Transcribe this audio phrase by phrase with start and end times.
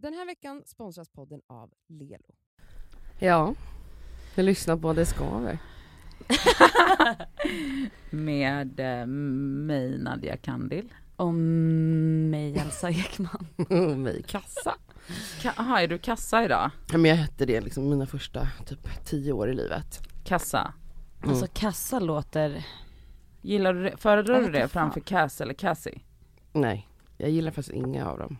[0.00, 2.34] Den här veckan sponsras podden av Lelo.
[3.18, 3.54] Ja,
[4.34, 5.58] jag lyssnar på Det skaver.
[8.10, 10.92] Med eh, mig Nadia Kandil.
[11.16, 13.46] Och mig Elsa Ekman.
[13.70, 14.74] Och mig kassa.
[15.42, 16.70] Jaha, är du kassa idag?
[16.92, 20.00] Ja, men jag hette det liksom mina första typ tio år i livet.
[20.24, 20.74] Kassa?
[21.18, 21.30] Mm.
[21.30, 22.66] Alltså kassa låter,
[23.42, 23.96] Gillar du det?
[23.96, 26.00] Föredrar du det framför Cass eller Cassie?
[26.52, 28.38] Nej, jag gillar faktiskt inga av dem.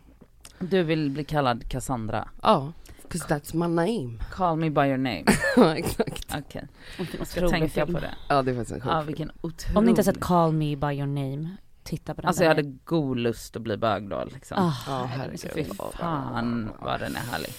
[0.60, 2.28] Du vill bli kallad Cassandra?
[2.42, 2.72] Ja,
[3.08, 4.18] 'cause that's my name.
[4.32, 5.24] Call me by your name.
[5.56, 6.34] Ja, exakt.
[6.38, 7.94] Okej, vilken jag ska tänka film.
[7.94, 8.14] på det.
[8.28, 9.76] Ja, det är faktiskt en sjuk vilken otrolig.
[9.78, 12.28] Om ni inte har sett Call Me By Your Name, titta på den.
[12.28, 12.62] Alltså jag där.
[12.62, 14.58] hade god lust att bli bög då liksom.
[14.58, 15.40] Ah, Ja, herregud.
[15.40, 15.76] Fy herregud.
[15.76, 17.52] fan vad den är härlig.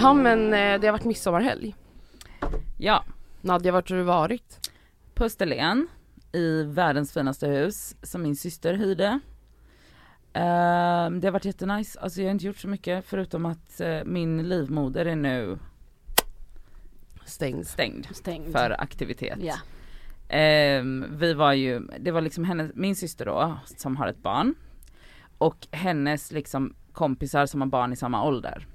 [0.00, 1.74] Jaha, men eh, det har varit midsommarhelg.
[2.78, 3.04] Ja,
[3.40, 4.70] Nadja, vart har du varit?
[5.14, 5.88] på Österlen
[6.32, 9.20] i världens finaste hus som min syster hyrde.
[10.32, 14.04] Ehm, det har varit jättenice, alltså jag har inte gjort så mycket förutom att eh,
[14.04, 15.58] min livmoder är nu
[17.24, 17.66] Stängd.
[17.66, 18.52] stängd Stängd.
[18.52, 19.38] för aktivitet.
[19.42, 19.54] Ja.
[20.28, 24.54] Ehm, vi var ju, det var liksom hennes, min syster då som har ett barn
[25.38, 28.66] och hennes liksom kompisar som har barn i samma ålder.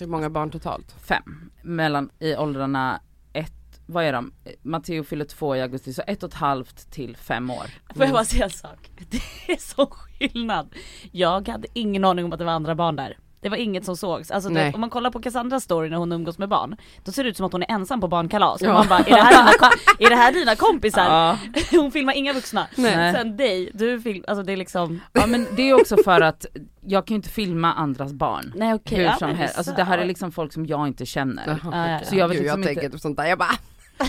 [0.00, 0.92] Hur många barn totalt?
[1.02, 1.50] Fem.
[1.62, 3.00] Mellan i åldrarna
[3.32, 4.32] ett, vad är de?
[4.62, 7.66] Matteo fyller två i augusti så ett och ett halvt till fem år.
[7.94, 8.90] Får jag bara säga en sak?
[9.10, 10.74] Det är så skillnad.
[11.12, 13.18] Jag hade ingen aning om att det var andra barn där.
[13.42, 14.30] Det var inget som sågs.
[14.30, 17.24] Alltså det, om man kollar på Cassandras story när hon umgås med barn, då ser
[17.24, 18.60] det ut som att hon är ensam på barnkalas.
[18.62, 18.68] Ja.
[18.68, 21.04] Och man bara, är det, här dina, är det här dina kompisar?
[21.04, 21.38] Ja.
[21.80, 22.66] Hon filmar inga vuxna.
[22.76, 23.14] Nej.
[23.14, 26.46] Sen dig, du film, alltså det är liksom, ja men det är också för att
[26.86, 28.52] jag kan ju inte filma andras barn.
[28.56, 28.98] nej okej.
[28.98, 31.58] Hur ja, som helst, alltså det här är liksom folk som jag inte känner.
[31.62, 32.00] Ja, okej.
[32.08, 33.54] Så jag vet Gud, liksom jag inte- tänker på sånt där, jag bara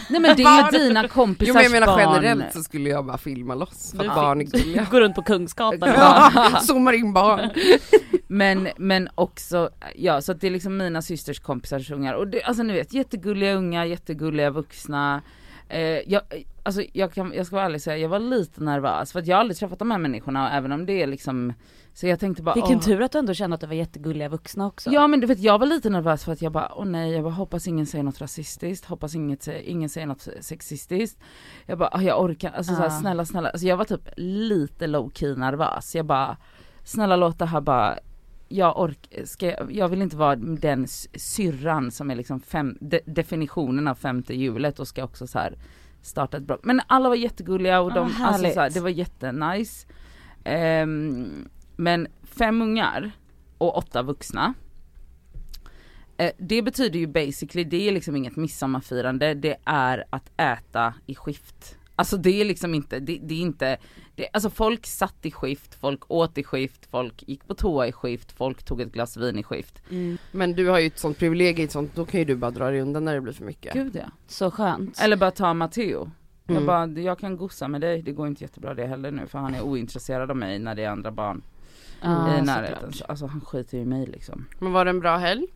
[0.10, 0.74] Nej men det är Barn.
[0.74, 2.00] ju dina kompisars Jo men jag menar barn.
[2.24, 4.88] generellt så skulle jag bara filma loss för att barn är gulliga.
[4.92, 5.90] Går runt på Kungsgatan.
[5.90, 6.32] Ja,
[6.62, 7.50] zoomar in barn.
[8.28, 12.44] Men, men också, ja så att det är liksom mina systers kompisars ungar och det,
[12.44, 15.22] alltså ni vet jättegulliga unga, jättegulliga vuxna.
[15.74, 16.22] Eh, jag,
[16.64, 19.28] alltså jag, kan, jag ska vara ärlig och säga, jag var lite nervös för att
[19.28, 21.54] jag har aldrig träffat de här människorna även om det är liksom,
[21.94, 22.84] så jag tänkte bara Vilken åh.
[22.84, 24.90] tur att du ändå kände att det var jättegulliga vuxna också.
[24.92, 27.24] Ja men du vet jag var lite nervös för att jag bara, åh nej, jag
[27.24, 31.20] bara hoppas ingen säger något rasistiskt, hoppas inget, ingen säger något sexistiskt.
[31.66, 33.00] Jag bara, åh, jag orkar, alltså så här, Ah.
[33.00, 35.96] snälla snälla, alltså jag var typ lite low key nervös.
[35.96, 36.38] Jag bara,
[36.84, 38.00] snälla låt det här bara,
[38.52, 43.88] jag ork, ska jag, vill inte vara den syrran som är liksom fem, de, definitionen
[43.88, 45.58] av femte hjulet och ska också så här
[46.02, 46.66] starta ett brott.
[46.66, 48.54] Men alla var jättegulliga och de, alltså härligt.
[48.54, 49.88] så här, det var jättenice.
[50.44, 53.12] Ehm, men fem ungar
[53.58, 54.54] och åtta vuxna.
[56.18, 61.16] Eh, det betyder ju basically, det är liksom inget midsommarfirande, det är att äta i
[61.16, 61.78] skift.
[61.96, 63.78] Alltså det är liksom inte, det, det är inte,
[64.16, 67.92] det, alltså folk satt i skift, folk åt i skift, folk gick på toa i
[67.92, 69.82] skift, folk tog ett glas vin i skift.
[69.90, 70.18] Mm.
[70.32, 72.70] Men du har ju ett sånt privilegium, ett sånt, då kan ju du bara dra
[72.72, 73.74] dig undan när det blir för mycket.
[73.74, 74.06] Gud ja.
[74.28, 75.00] Så skönt.
[75.02, 76.12] Eller bara ta Matteo.
[76.46, 76.66] Jag Mm.
[76.66, 79.56] bara, jag kan gossa med dig, det går inte jättebra det heller nu för han
[79.56, 81.42] är ointresserad av mig när det är andra barn
[82.02, 82.76] Ja, i närheten.
[82.76, 82.96] såklart.
[82.96, 84.46] Så, Alltså han skiter ju i mig liksom.
[84.60, 85.48] Men var det en bra helg?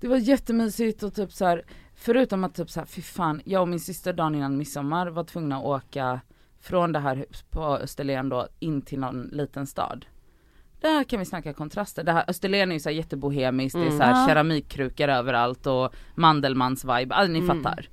[0.00, 1.64] Det var jättemysigt och typ så här,
[2.02, 5.24] förutom att typ så här, fy fan, jag och min syster dagen innan midsommar var
[5.24, 6.20] tvungna att åka
[6.60, 10.06] från det här hus på Österlen då in till någon liten stad.
[10.80, 12.04] Där kan vi snacka kontraster.
[12.04, 13.98] Det här Österlen är ju så här jättebohemiskt, det är Mm.
[13.98, 14.26] så här Ja.
[14.28, 17.62] keramikkrukor överallt och Mandelmans vibe, alltså ni Mm.
[17.62, 17.88] fattar.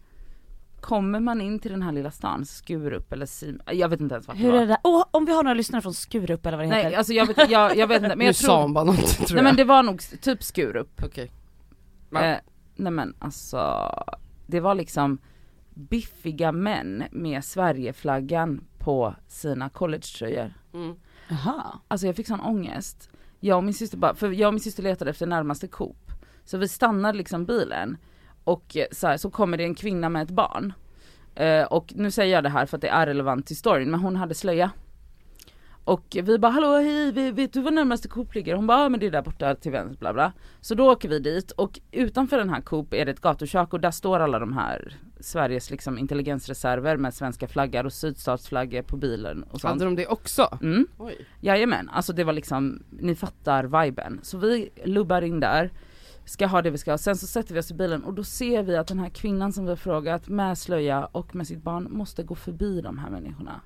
[0.81, 4.27] Kommer man in till den här lilla stan, Skurup eller Sim, jag vet inte ens
[4.27, 4.59] vart Hur det är var.
[4.61, 4.77] det där?
[4.83, 6.97] Åh, om vi har några lyssnare från Skurup eller vad det Nej heter.
[6.97, 8.95] alltså jag vet, jag, jag vet inte men nu jag sa tror, hon bara något
[9.07, 9.43] tror nej jag.
[9.43, 11.01] men det var nog typ Skurup.
[11.05, 11.31] Okej.
[12.09, 12.25] Va?
[12.25, 12.37] Eh,
[12.79, 13.91] nej men alltså,
[14.47, 15.17] det var liksom
[15.73, 20.53] biffiga män med Sverigeflaggan på sina collegetröjor.
[20.73, 20.95] Mm.
[21.29, 21.79] Jaha.
[21.87, 23.09] Alltså jag fick sån ångest.
[23.39, 26.11] Jag och min syster bara, för jag och min syster letade efter närmaste Coop.
[26.43, 27.97] Så vi stannade liksom bilen
[28.43, 30.73] och eh, så, här, så kommer det en kvinna med ett barn.
[31.35, 33.99] Eh, och nu säger jag det här för att det är relevant till storyn, men
[33.99, 34.71] hon hade slöja.
[35.89, 38.55] Och vi bara hallå hej, vet du var närmaste Coop ligger?
[38.55, 40.33] Hon bara ja men det är där borta till vänster bla bla.
[40.61, 43.79] Så då åker vi dit och utanför den här Coop är det ett gatukök och
[43.79, 49.43] där står alla de här Sveriges liksom intelligensreserver med svenska flaggar och sydstatsflaggor på bilen
[49.43, 49.71] och sånt.
[49.71, 50.57] Hade de det också?
[50.61, 50.87] Mm.
[50.97, 51.27] Oj.
[51.41, 54.19] Jajamän, alltså det var liksom, ni fattar viben.
[54.23, 55.71] Så vi lubbar in där,
[56.25, 58.23] ska ha det vi ska ha, sen så sätter vi oss i bilen och då
[58.23, 61.63] ser vi att den här kvinnan som vi har frågat med slöja och med sitt
[61.63, 63.61] barn måste gå förbi de här människorna.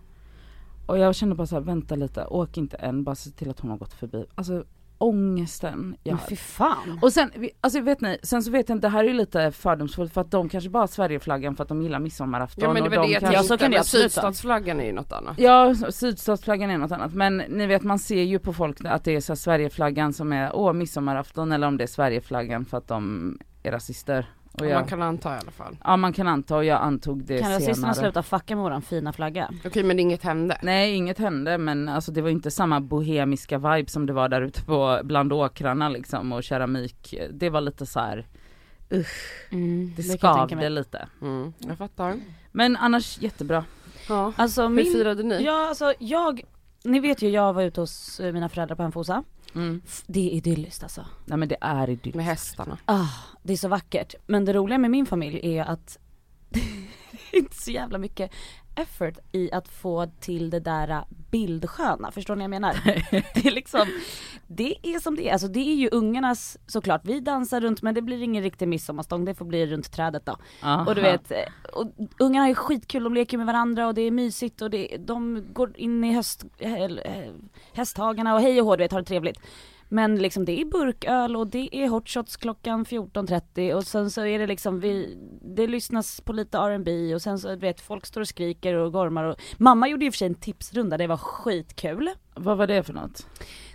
[0.85, 3.59] Och jag kände bara så här, vänta lite, åk inte än, bara se till att
[3.59, 4.25] hon har gått förbi.
[4.35, 4.63] Alltså
[4.97, 6.99] ångesten jag Men fy fan.
[7.01, 7.31] Och sen,
[7.61, 10.21] alltså vet ni, sen så vet jag inte, det här är ju lite fördomsfullt för
[10.21, 12.95] att de kanske bara har Sverigeflaggan för att de gillar midsommarafton Ja men det och
[12.95, 13.37] var de det jag kanske...
[13.37, 14.09] Ja, så tänkte, kan det men absolut vara.
[14.09, 15.39] sydstatsflaggan är ju något annat.
[15.39, 19.15] Ja, sydstatsflaggan är något annat men ni vet man ser ju på folk att det
[19.15, 22.87] är så här Sverigeflaggan som är åh midsommarafton eller om det är Sverigeflaggan för att
[22.87, 24.29] de är rasister.
[24.53, 25.77] Och Ja, jag, Man kan anta i alla fall.
[25.83, 27.93] Ja man kan anta och jag antog det Kan rasisterna senare.
[27.95, 29.49] sluta fucka med våran fina flagga?
[29.65, 30.57] Okej men inget hände.
[30.61, 34.41] Nej inget hände men alltså det var inte samma bohemiska vibe som det var där
[34.41, 37.15] ute på bland åkrarna liksom och keramik.
[37.31, 38.27] Det var lite så här.
[39.51, 41.07] Mm, det kan skavde lite.
[41.21, 42.15] Mm, jag fattar.
[42.51, 43.65] Men annars jättebra.
[44.09, 44.33] Ja.
[44.35, 45.43] Alltså Hur min, firade ni?
[45.43, 46.41] ja alltså jag,
[46.83, 49.23] ni vet ju jag var ute hos eh, mina föräldrar på Hemfosa.
[49.55, 49.81] Mm.
[50.07, 51.05] Det är idylliskt alltså.
[51.25, 52.15] Nej men det är idylliskt.
[52.15, 52.77] Med hästarna.
[52.85, 53.07] Ah,
[53.43, 54.15] det är så vackert.
[54.27, 55.97] Men det roliga med min familj är att
[56.49, 56.59] det
[57.31, 58.31] är inte så jävla mycket
[58.75, 62.75] effort i att få till det där äh, bildsköna, förstår ni vad jag menar?
[63.33, 63.87] Det är liksom,
[64.47, 67.95] det är som det är, alltså det är ju ungarnas såklart, vi dansar runt men
[67.95, 70.37] det blir ingen riktig midsommarstång, det får bli runt trädet då.
[70.63, 70.85] Aha.
[70.85, 71.37] Och du vet, eh,
[71.73, 74.97] och ungarna har ju skitkul, de leker med varandra och det är mysigt och det,
[74.99, 76.91] de går in i höst, eh,
[77.73, 79.39] hästhagarna och hej och hå, du vet, har det trevligt.
[79.93, 84.25] Men liksom det är burköl och det är hot shots klockan 14.30 och sen så
[84.25, 88.05] är det liksom vi, det lyssnas på lite R&B och sen så du vet folk
[88.05, 91.07] står och skriker och gormar och mamma gjorde i och för sig en tipsrunda, det
[91.07, 92.09] var skitkul.
[92.35, 93.27] Vad var det för något?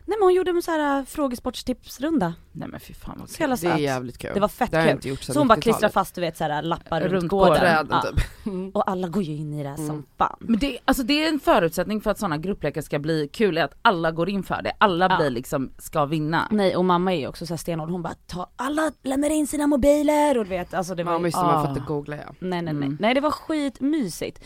[0.08, 2.34] Nej men hon gjorde en så här äh, frågesportstipsrunda.
[2.52, 3.50] Nej men fy fan vad Så kul.
[3.60, 4.30] Det är jävligt kul.
[4.34, 4.90] Det var fett det kul.
[4.90, 5.62] inte gjort sedan Så hon bara 90-talet.
[5.64, 7.52] klistrar fast du vet så här lappar runt, Runt gården.
[7.54, 8.02] gården, Ja.
[8.02, 8.46] Typ.
[8.46, 8.70] Mm.
[8.70, 10.02] Och alla går ju in i det här som Mm.
[10.18, 10.36] fan.
[10.40, 13.64] Men det, alltså det är en förutsättning för att sådana grupplekar ska bli kul, är
[13.64, 14.72] att alla går in för det.
[14.78, 15.16] Alla Ja.
[15.16, 16.48] blir liksom, ska vinna.
[16.50, 19.46] Nej och mamma är ju också så här stenhård, hon bara ta, alla lämnar in
[19.46, 21.60] sina mobiler och du vet alltså det var Ja men just det, man Ah.
[21.60, 22.22] får inte googla ja.
[22.38, 22.96] Nej nej nej, Mm.
[23.00, 24.44] nej det var skitmysigt.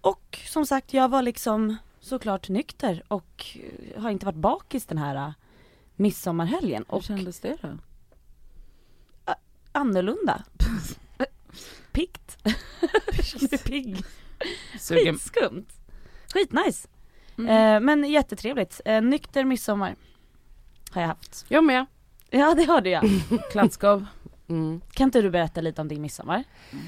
[0.00, 3.46] Och som sagt jag var liksom såklart nykter och
[3.94, 5.32] eh, har inte varit bakis den här eh,
[5.96, 7.68] midsommarhelgen Hur och kändes det då?
[9.72, 10.44] annorlunda.
[11.92, 12.38] Piggt.
[13.64, 14.04] Pigg.
[14.80, 15.66] Skitskumt.
[16.34, 16.88] Skitnice.
[17.38, 17.48] Mm.
[17.48, 18.80] Eh, men jättetrevligt.
[19.02, 19.96] Nykter midsommar
[20.90, 21.44] har jag haft.
[21.48, 21.86] Jag med.
[22.30, 23.04] Ja det hörde jag.
[23.52, 24.06] Klatskav.
[24.48, 24.80] Mm.
[24.90, 26.44] Kan inte du berätta lite om din midsommar?
[26.70, 26.84] Mm,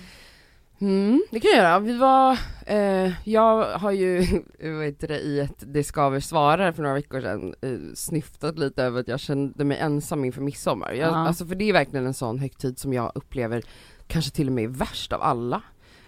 [1.31, 1.79] det kan jag göra.
[1.79, 4.27] Vi var, eh, jag har ju,
[4.63, 8.83] vad heter det, i ett Det skaver svarar för några veckor sedan eh, snyftat lite
[8.83, 10.93] över att jag kände mig ensam inför midsommar.
[10.93, 11.17] Jag, Ja.
[11.17, 13.63] Alltså för det är verkligen en sån högtid som jag upplever
[14.07, 15.63] kanske till och med är värst av alla.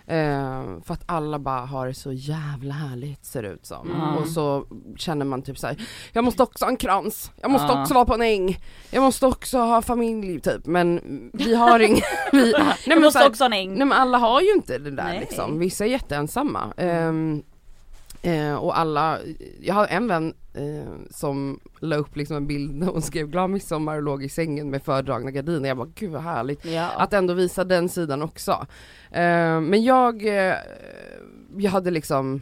[0.09, 3.91] Eh, för att alla bara har det så jävla härligt ser det ut som.
[3.91, 4.17] Mm.
[4.17, 4.67] Och så
[4.97, 5.77] känner man typ såhär,
[6.13, 7.83] jag måste också ha en krans, jag måste Ja.
[7.83, 8.59] också vara på en äng,
[8.91, 10.67] jag måste också ha familj typ.
[10.67, 11.01] Men
[11.33, 12.03] vi har ingen,
[12.33, 13.69] vi, nej, jag måste här- också ha en äng.
[13.75, 15.21] Nej men alla har ju inte det där Nej.
[15.21, 16.73] liksom, vissa är jätteensamma.
[16.77, 17.43] Ehm,
[18.23, 19.19] eh, och alla,
[19.61, 23.51] jag har en vän eh, som la upp liksom en bild när hon skrev glad
[23.51, 25.69] midsommar och låg i sängen med fördragna gardiner.
[25.69, 26.91] Jag bara gud vad härligt Ja.
[26.97, 28.67] att ändå visa den sidan också.
[29.11, 30.55] Eh, men jag, eh,
[31.57, 32.41] jag hade liksom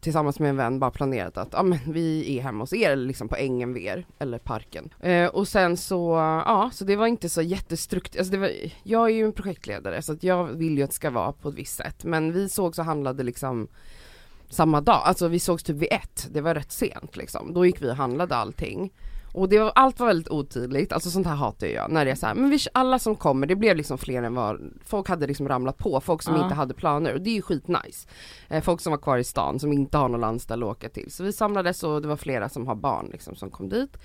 [0.00, 3.06] tillsammans med en vän bara planerat att ja, men vi är hemma hos er, eller
[3.06, 4.94] liksom på ängen vid er, eller parken.
[5.00, 6.14] Eh, och sen så,
[6.46, 8.50] ja, så det var inte så jättestrukt, alltså det var,
[8.82, 11.48] jag är ju en projektledare så att jag vill ju att det ska vara på
[11.48, 13.68] ett visst sätt, men vi sågs och handlade liksom
[14.50, 17.54] samma dag, alltså vi sågs typ vid ett, det var rätt sent liksom.
[17.54, 18.92] Då gick vi och handlade allting.
[19.34, 22.14] Och det var, allt var väldigt otydligt, alltså sånt här hatar jag när det är
[22.14, 25.26] så här, men vi, alla som kommer, det blev liksom fler än vad, folk hade
[25.26, 26.42] liksom ramlat på, folk som Ja.
[26.42, 28.08] inte hade planer och det är ju skitnice.
[28.48, 31.10] Eh, folk som var kvar i stan som inte har någon landställe att åka till.
[31.10, 33.96] Så vi samlades och det var flera som har barn liksom som kom dit.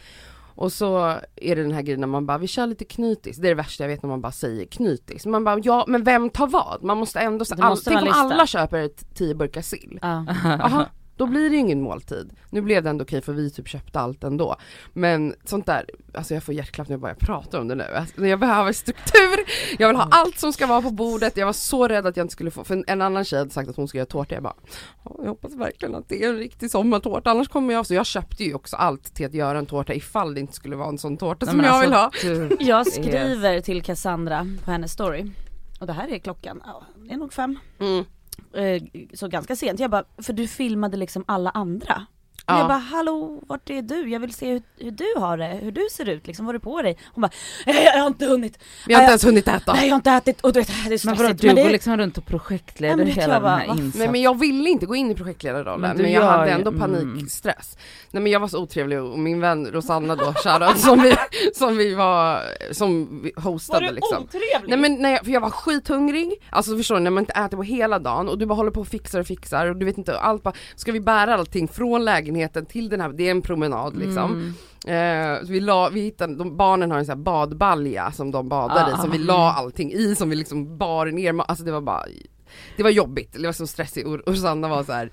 [0.55, 0.97] Och så
[1.35, 3.55] är det den här grejen när man bara, vi kör lite knytis, det är det
[3.55, 5.25] värsta jag vet när man bara säger knytis.
[5.25, 6.83] Man bara, ja men vem tar vad?
[6.83, 9.99] Man måste ändå, Det all, tänk om alla köper ett tio burkar sill.
[10.01, 10.85] Jaha,
[11.17, 12.33] då blir det ju ingen måltid.
[12.49, 14.55] Nu blev det ändå okej för vi typ köpte allt ändå.
[14.93, 17.83] Men sånt där, alltså jag får hjärtklapp när jag bara pratar om det nu.
[17.83, 19.39] Alltså, jag behöver struktur,
[19.77, 21.37] jag vill ha allt som ska vara på bordet.
[21.37, 23.69] Jag var så rädd att jag inte skulle få, för en annan tjej hade sagt
[23.69, 24.35] att hon skulle göra tårta.
[24.35, 24.55] Jag bara,
[25.05, 28.05] "Ja, jag hoppas verkligen att det är en riktig sommartårta, annars kommer jag, så jag
[28.05, 30.97] köpte ju också allt till att göra en tårta ifall det inte skulle vara en
[30.97, 32.57] sån tårta Nej, som jag alltså, vill ha.
[32.59, 35.31] Jag skriver till Cassandra på hennes story.
[35.79, 37.59] Och det här är klockan, ja, det är nog fem.
[37.79, 38.05] Mm.
[38.53, 39.79] Eh, så ganska sent.
[39.79, 42.05] Jag bara, för du filmade liksom alla andra.
[42.45, 42.57] Ja.
[42.57, 44.09] jag bara hallå vart är du?
[44.09, 46.59] Jag vill se hur, hur du har det, hur du ser ut liksom, vad har
[46.59, 46.97] du på dig?
[47.13, 47.31] Hon bara
[47.65, 48.57] "Nej, jag har inte hunnit,
[48.87, 49.73] Vi har inte Nej, ens hunnit äta.
[49.73, 51.21] nej jag har inte ätit och du vet det är Men stressigt.
[51.21, 53.55] vadå du Men det- går liksom runt och projektleder Nej, men hela jag den bara,
[53.55, 53.73] här va?
[53.73, 53.99] insatsen.
[53.99, 56.51] Nej men jag ville inte gå in i projektledarrollen Men men, du jag gör hade
[56.51, 56.81] ändå mm.
[56.81, 57.77] panikstress.
[58.11, 61.15] Nej men jag var så otrevlig och min vän Rosanna då, shoutout, som vi,
[61.55, 64.23] som vi var, som vi hostade liksom.
[64.23, 64.69] otrevlig?
[64.69, 67.63] Nej men nej, för jag var skithungrig, alltså förstår du när man inte äter på
[67.63, 70.19] hela dagen och du bara håller på och fixar och fixar och du vet inte
[70.19, 72.32] allt bara, ska vi bära allting från lägenheten
[72.65, 74.53] till den här, det är en promenad liksom.
[74.87, 75.35] Mm.
[75.37, 78.49] Eh, så vi la, vi hittade, de, barnen har en sån här badbalja som de
[78.49, 78.97] badar i Ah.
[78.97, 82.05] som vi la allting i som vi liksom bar ner, alltså det var bara,
[82.77, 85.11] det var jobbigt, det var så stressigt och, och Sanna var så här.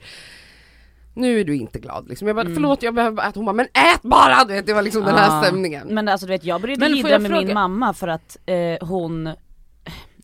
[1.15, 2.27] Nu är du inte glad liksom.
[2.27, 2.55] Jag bara Mm.
[2.55, 4.45] förlåt jag behöver bara äta, hon bara men ät bara!
[4.45, 5.43] Du vet, det var liksom den här Ah.
[5.43, 5.89] stämningen.
[5.95, 9.27] Men alltså du vet jag började jag med fråga- min mamma för att eh, hon,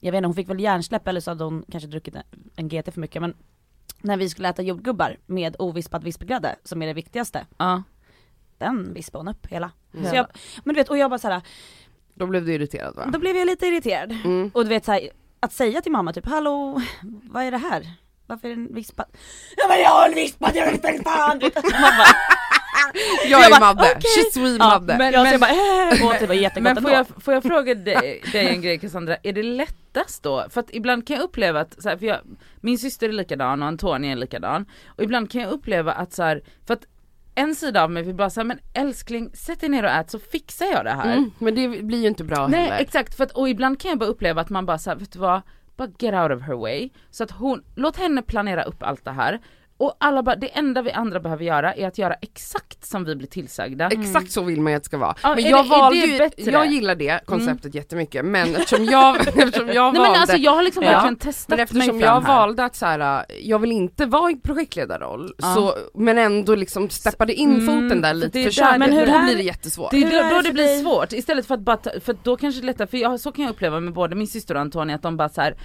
[0.00, 2.22] jag vet inte hon fick väl hjärnsläpp eller så hade hon kanske druckit en,
[2.56, 3.34] en GT för mycket men
[4.00, 7.82] när vi skulle äta jordgubbar med ovispad vispgrädde som är det viktigaste, Ja.
[8.58, 9.70] den vispade hon upp hela.
[9.94, 10.10] Mm.
[10.10, 10.26] Så jag,
[10.64, 11.40] men du vet och jag bara såhär,
[12.14, 13.06] Då blev du irriterad va?
[13.12, 14.12] då blev jag lite irriterad.
[14.24, 14.50] Mm.
[14.54, 15.08] Och du vet såhär,
[15.40, 16.82] att säga till mamma typ hallå,
[17.22, 17.86] vad är det här?
[18.26, 19.06] Varför är den vispad?
[19.56, 21.38] Ja men jag har vispad, jag vill inte fan!
[21.38, 22.06] Du vet, bara,
[23.28, 24.24] Jag, Jag är Madde, okej.
[24.24, 24.98] she's ja, Madde.
[24.98, 28.62] men- jag ser bara äh, och Men får jag, får jag fråga dig, dig en
[28.62, 29.42] grej Cassandra, är det
[29.96, 30.46] lättast då?
[30.50, 32.18] För att ibland kan jag uppleva att, så här, för jag,
[32.60, 36.22] min syster är likadan och Antonia är likadan och ibland kan jag uppleva att så
[36.22, 36.86] här, för att
[37.34, 40.18] en sida av mig vill bara säga men älskling sätt dig ner och ät så
[40.18, 41.16] fixar jag det här.
[41.16, 42.78] Mm, men det blir ju inte bra Nej heller.
[42.78, 45.18] exakt, för att, och ibland kan jag bara uppleva att man bara såhär, vet du
[45.18, 45.42] vad,
[45.76, 46.90] bara get out of her way.
[47.10, 49.40] Så att hon, låt henne planera upp allt det här.
[49.78, 53.16] Och alla bara, det enda vi andra behöver göra är att göra exakt som vi
[53.16, 53.86] blir tillsagda.
[53.88, 55.14] Exakt så vill man ju att det ska vara.
[55.22, 59.68] Ja, men jag det- valde ju, jag gillar det konceptet jättemycket men eftersom jag, eftersom
[59.68, 62.36] jag Nej valde men alltså jag har liksom Ja, verkligen testat Men eftersom jag här.
[62.36, 65.54] valde att så här, jag vill inte vara i projektledarroll, Ja.
[65.54, 69.12] så, men ändå liksom steppade in Mm, foten där lite för där- men hur då
[69.12, 69.90] är- blir det jättesvårt.
[69.90, 70.82] Det är då, då det blir dig?
[70.82, 73.32] svårt, istället för att bara, ta, för då kanske det är lättare, för jag, så
[73.32, 75.56] kan jag uppleva med både min syster och Antonia att de bara så här,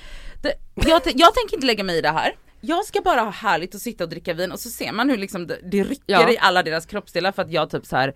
[0.41, 3.75] det, jag, jag tänker inte lägga mig i det här, jag ska bara ha härligt
[3.75, 6.29] och sitta och dricka vin och så ser man hur liksom det, det rycker Ja.
[6.31, 8.13] i alla deras kroppsdelar för att jag typ så här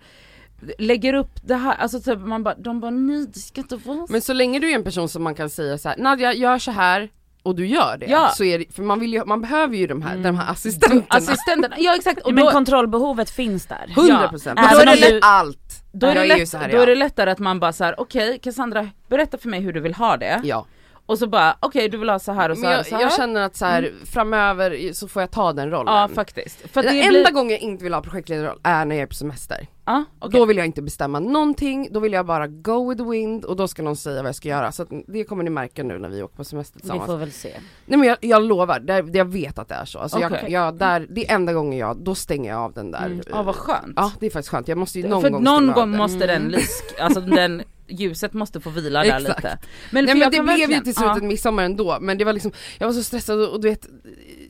[0.78, 4.06] lägger upp det här, alltså typ man bara, de bara nej det ska inte vara
[4.06, 4.12] så.
[4.12, 6.58] Men så länge du är en person som man kan säga så här, Nadja gör
[6.58, 7.08] så här
[7.42, 8.28] och du gör det, Ja.
[8.36, 10.22] så är det, för man, vill ju, man behöver ju de här, Mm.
[10.22, 11.04] de här assistenterna.
[11.08, 13.86] Assistenten, ja exakt och men då, kontrollbehovet finns där.
[13.96, 14.68] 100 procent, Ja.
[14.76, 15.82] men då är det du- allt.
[15.92, 16.82] då, är det är lätt, här, då ja.
[16.82, 19.80] är det lättare att man bara så här: okej Cassandra berätta för mig hur du
[19.80, 20.40] vill ha det.
[20.44, 20.66] Ja.
[21.06, 22.86] Och så bara okej du vill ha så här och så Men här jag, och
[22.86, 23.02] så här.
[23.02, 25.94] jag känner att så här, framöver så får jag ta den rollen.
[25.94, 26.58] ja faktiskt.
[26.72, 29.06] För den det enda blir, gången jag inte vill ha projektledarroll är när jag är
[29.06, 29.66] på semester.
[29.84, 30.40] ja, okej.
[30.40, 33.56] Då vill jag inte bestämma någonting, då vill jag bara go with the wind och
[33.56, 34.72] då ska någon säga vad jag ska göra.
[34.72, 37.06] Så det kommer ni märka nu när vi åker på semester Vi tillsammans.
[37.06, 37.52] får väl se.
[37.86, 39.98] Nej men jag, jag lovar, det, jag vet att det är så.
[39.98, 40.52] Alltså jag, Okej.
[40.52, 43.06] jag, där, det är enda gången jag, då stänger jag av den där.
[43.06, 43.20] Mm.
[43.30, 43.92] Ja vad skönt.
[43.96, 45.90] Ja det är faktiskt skönt, jag måste ju någon för gång någon stänga av gång
[45.90, 45.98] den.
[45.98, 46.50] måste den Mm.
[46.50, 49.36] lysk, alltså den ljuset måste få vila där Exakt.
[49.44, 49.58] lite.
[49.90, 51.16] Nej för men det blev ju till slut ja.
[51.18, 53.86] en midsommar ändå, men det var liksom, jag var så stressad och, och du vet,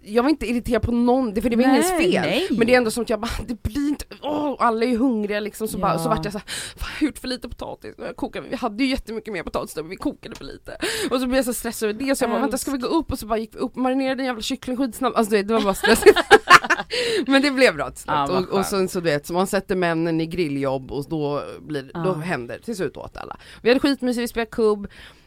[0.04, 2.22] jag var inte irriterad på någon, för det var Nej, ingens fel.
[2.22, 2.46] nej.
[2.50, 4.96] Men det är ändå som att jag bara, det blir inte, åh, alla är ju
[4.96, 5.98] hungriga liksom, så, bara, Ja.
[5.98, 8.84] så vart jag såhär, fan jag har gjort för lite potatis, jag kokade, vi hade
[8.84, 10.76] ju jättemycket mer potatis där men vi kokade för lite.
[11.10, 12.86] Och så blev jag så stressad över det så jag bara, vänta ska vi gå
[12.86, 13.12] upp?
[13.12, 15.60] Och så bara gick vi upp, marinerade en jävla kyckling skitsnabbt, alltså det, det var
[15.60, 16.18] bara stressigt.
[17.26, 18.14] men det blev bra till slut.
[18.14, 21.42] Ja, och, och sen så du vet, så man sätter männen i grilljobb och då
[21.60, 22.12] blir då Ja.
[22.14, 23.36] händer till slut åt alla.
[23.62, 24.86] Vi hade skitmysigt, vi spelade kubb,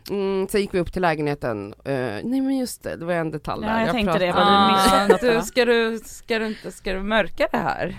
[0.10, 3.32] mm, sen gick vi upp till lägenheten, Eh, nej men just det, det var en
[3.32, 3.82] detalj Ja, där.
[3.82, 7.00] jag tänkte det, vad du Ah, något, du, ska, du, ska du inte, ska du
[7.04, 7.96] mörka det här?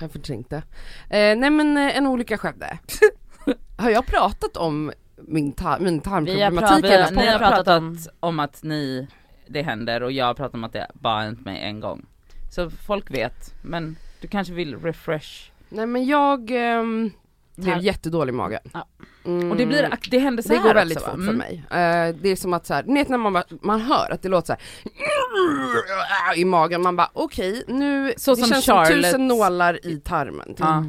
[0.00, 0.56] Jag förträngde.
[0.56, 2.78] Eh, nej men eh, en olycka skedde.
[3.76, 7.78] har jag pratat om min, ta- min tarmproblematik i pratat- hela Ni har pratat pratat
[7.82, 9.08] om- om att ni,
[9.48, 12.06] det händer och jag har pratat om att det bara hänt mig en gång.
[12.50, 15.50] Så folk vet, men du kanske vill refresh.
[15.68, 17.10] Nej men jag ehm,
[17.54, 18.60] blev jättedålig i magen.
[18.72, 18.86] Ja.
[19.24, 19.50] Mm.
[19.50, 21.36] Och det blir, det händer så det här går väldigt också, fort för Mm.
[21.36, 21.62] mig.
[21.70, 24.22] Eh, det är som att så här, ni vet när man, bara, man hör att
[24.22, 28.86] det låter så här i magen, man bara okej nu, Så det som känns Charlotte-
[28.92, 30.46] som tusen nålar i tarmen.
[30.48, 30.58] typ.
[30.60, 30.84] Ja.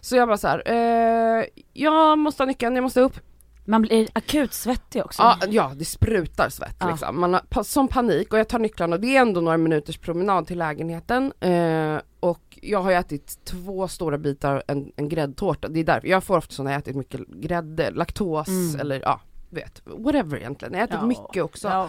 [0.00, 3.20] Så jag bara så här, eh, jag måste ha nyckeln, jag måste upp.
[3.68, 5.22] Man blir akut svettig också.
[5.22, 6.90] Ja, ja det sprutar svett Ja.
[6.90, 7.20] liksom.
[7.20, 10.46] Man har sån panik och jag tar nycklarna och det är ändå några minuters promenad
[10.46, 11.32] till lägenheten.
[11.40, 16.08] Eh, och jag har ätit två stora bitar en, en gräddtårta, det är därför.
[16.08, 18.80] Jag får ofta så när jag ätit mycket grädde, laktos Mm.
[18.80, 19.20] eller ja,
[19.50, 20.74] vet, whatever egentligen.
[20.74, 21.06] Jag har ätit Ja.
[21.06, 21.88] mycket också.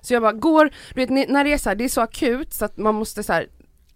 [0.00, 2.52] Så jag bara går, du vet när det är så här, det är så akut
[2.54, 3.46] så att man måste så här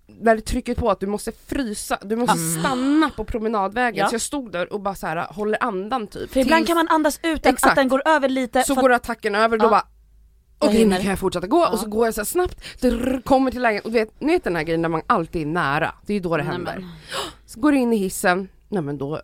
[0.07, 2.61] när det trycker på att du måste frysa, du måste Mm.
[2.63, 3.99] stanna på promenadvägen.
[3.99, 4.09] Ja.
[4.09, 6.33] Så jag stod där och bara så här håller andan typ.
[6.33, 7.65] För ibland tills- kan man andas ut Exakt.
[7.71, 8.63] att den går över lite.
[8.63, 9.71] så för går attacken över, då Ja.
[9.71, 9.87] bara
[10.59, 10.97] okej hinner.
[10.97, 13.87] nu kan jag fortsätta gå och så går jag så snabbt, drr, kommer till lägenheten
[13.89, 16.15] och du vet, ni vet den här grejen när man alltid är nära, det är
[16.15, 16.77] ju då det Nej, händer.
[16.79, 16.89] men,
[17.47, 19.21] Så går du in i hissen, nej men då,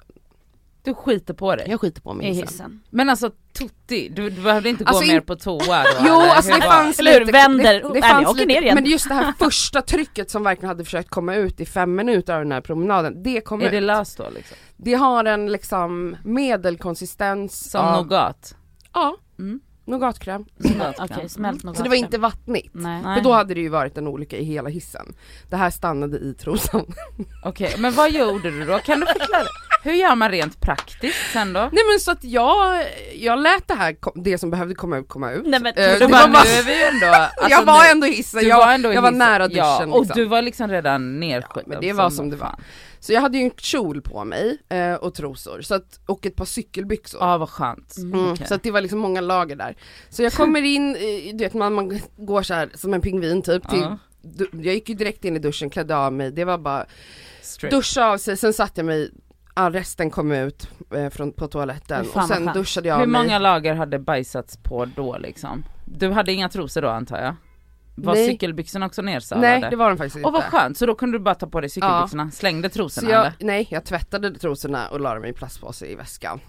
[0.83, 1.67] Du skiter på dig.
[1.71, 2.49] jag skiter på mig I hissen.
[2.49, 2.81] hissen.
[2.91, 5.89] Men alltså Tutti, du, du behövde inte Alltså, gå mer in- på toa då?
[6.07, 7.21] Jo eller alltså det fanns Eller hur?
[7.21, 7.83] lite, Vänder.
[7.83, 8.75] det, det fanns åker ner lite, igen.
[8.75, 12.35] men just det här första trycket som verkligen hade försökt komma ut i fem minuter
[12.35, 13.71] av den här promenaden, det kom Är ut.
[13.73, 14.57] det löst då liksom?
[14.77, 18.55] Det har en liksom medelkonsistens Som av, nougat?
[18.95, 19.61] ja, Mm.
[19.85, 20.45] nougatkräm.
[20.99, 21.77] Okej, smält något.
[21.77, 22.69] Så det var inte vattnigt.
[22.75, 23.03] Nej.
[23.03, 25.15] För då hade det ju varit en olycka i hela hissen.
[25.51, 26.87] Det här stannade i trosan.
[27.45, 28.79] Okej, men vad gjorde du då?
[28.79, 29.43] Kan du förklara?
[29.83, 31.61] Hur gör man rent praktiskt sen då?
[31.61, 32.85] Nej men så att jag,
[33.15, 35.47] jag lät det här, det som behövde komma ut, komma ut.
[35.47, 37.65] Nej, men- Eh, Du det bara, var nu bara, är vi ju ändå, alltså, jag
[37.65, 40.23] var ändå du jag, var, ändå jag var nära duschen ja, och liksom.
[40.23, 42.55] du var liksom redan nerskjuten men det var som det var.
[43.01, 46.37] Så jag hade ju en kjol på mig eh, och trosor så att, och ett
[46.37, 47.21] par cykelbyxor.
[47.21, 47.97] Ja vad skönt.
[47.97, 48.47] Mm, Okej.
[48.47, 49.77] Så att det var liksom många lager där.
[50.11, 53.43] Så jag kommer in, i- du vet man, man går så här som en pingvin
[53.43, 53.99] typ till, Ja.
[54.23, 56.87] du, jag gick ju direkt in i duschen, klädde av mig, det var bara
[57.43, 57.71] Straight.
[57.77, 59.11] duscha av sig, sen satte jag mig,
[59.55, 63.23] resten kom ut eh, från, på toaletten och sen duschade jag Hur mig.
[63.23, 65.65] många lager hade bajsats på då liksom?
[65.85, 67.35] Du hade inga trosor då antar jag?
[68.05, 68.27] Var Nej.
[68.27, 69.59] cykelbyxorna också nersallade?
[69.61, 70.27] Nej det var de faktiskt inte.
[70.27, 73.13] Och vad skönt, så då kunde du bara ta på dig cykelbyxorna, slängde trosorna Så
[73.13, 73.33] jag, eller?
[73.41, 76.41] nej, jag tvättade trosorna och la dem i en plastpåse i väskan.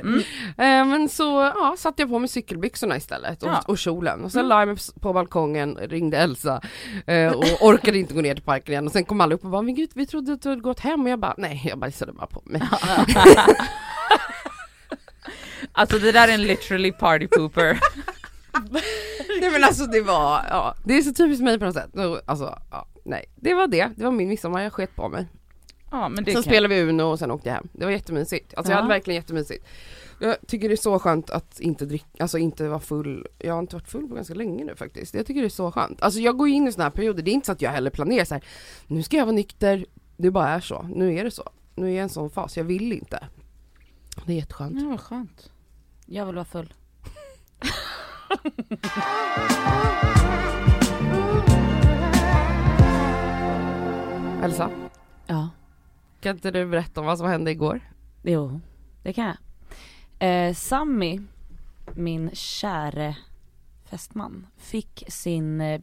[0.00, 0.20] Mm.
[0.58, 3.62] Eh, Men så ja, satte jag på mig cykelbyxorna istället och, Ja.
[3.66, 4.48] och kjolen och sen Mm.
[4.48, 6.60] la jag mig på- på balkongen, ringde Elsa
[7.06, 9.50] eh, och orkade inte gå ner till parken igen och sen kom alla upp och
[9.50, 11.78] bara men gud vi trodde att du hade gått hem och jag bara nej jag
[11.78, 12.62] bajsade bara på mig.
[15.72, 17.78] Alltså det där är en literally party pooper.
[19.40, 21.90] nej men alltså det var, ja det är så typiskt mig på något sätt.
[22.26, 25.26] Alltså ja, nej det var det, det var min midsommar, jag sket på mig.
[25.90, 26.50] Ja men det sen kan...
[26.52, 27.68] spelade vi Uno och sen åkte jag hem.
[27.72, 28.54] Det var jättemysigt.
[28.54, 28.82] Alltså jag Ja.
[28.82, 29.66] hade verkligen jättemysigt.
[30.20, 33.26] Jag tycker det är så skönt att inte dricka, alltså inte vara full.
[33.38, 35.14] Jag har inte varit full på ganska länge nu faktiskt.
[35.14, 36.02] Jag tycker det är så skönt.
[36.02, 37.90] Alltså jag går in i såna här perioder, det är inte så att jag heller
[37.90, 38.44] planerar så här.
[38.86, 40.82] nu ska jag vara nykter, det bara är så.
[40.94, 41.50] Nu är det så.
[41.74, 43.28] Nu är jag i en sån fas, jag vill inte.
[44.26, 44.80] Det är jätteskönt.
[44.80, 45.50] Ja vad skönt.
[46.06, 46.74] Jag vill vara full.
[54.42, 54.70] Elsa,
[55.26, 55.48] Ja.
[56.20, 57.80] kan inte du berätta om vad som hände igår?
[58.22, 58.60] Jo,
[59.02, 59.36] det kan jag.
[60.48, 61.20] Eh, Sammy,
[61.94, 63.16] min käre
[63.90, 65.80] fästman, fick sin eh,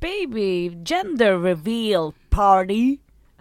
[0.00, 2.98] baby gender reveal party.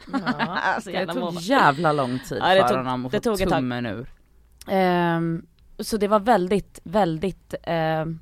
[0.12, 1.40] alltså, Det tog många.
[1.40, 3.58] jävla lång tid Ja, det för tog- honom att det få tog ett tag.
[3.58, 4.12] tummen ur.
[4.68, 5.46] Ehm,
[5.79, 8.20] så det var väldigt, väldigt ehm,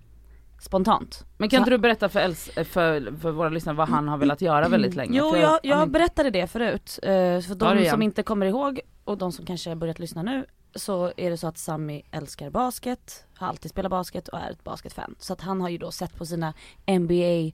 [0.65, 1.25] spontant.
[1.37, 4.17] Men kan Så- inte du berätta för, Els, för, för våra lyssnare vad han har
[4.17, 5.17] velat göra väldigt länge?
[5.19, 6.99] Jo, För jag, jag han- berättade det förut.
[7.03, 7.09] Eh,
[7.41, 11.11] för de som inte kommer ihåg och de som kanske har börjat lyssna nu så
[11.17, 15.15] är det så att Sammy älskar basket, har alltid spelat basket och är ett basketfan.
[15.19, 16.53] Så att han har ju då sett på sina
[16.87, 17.51] NBA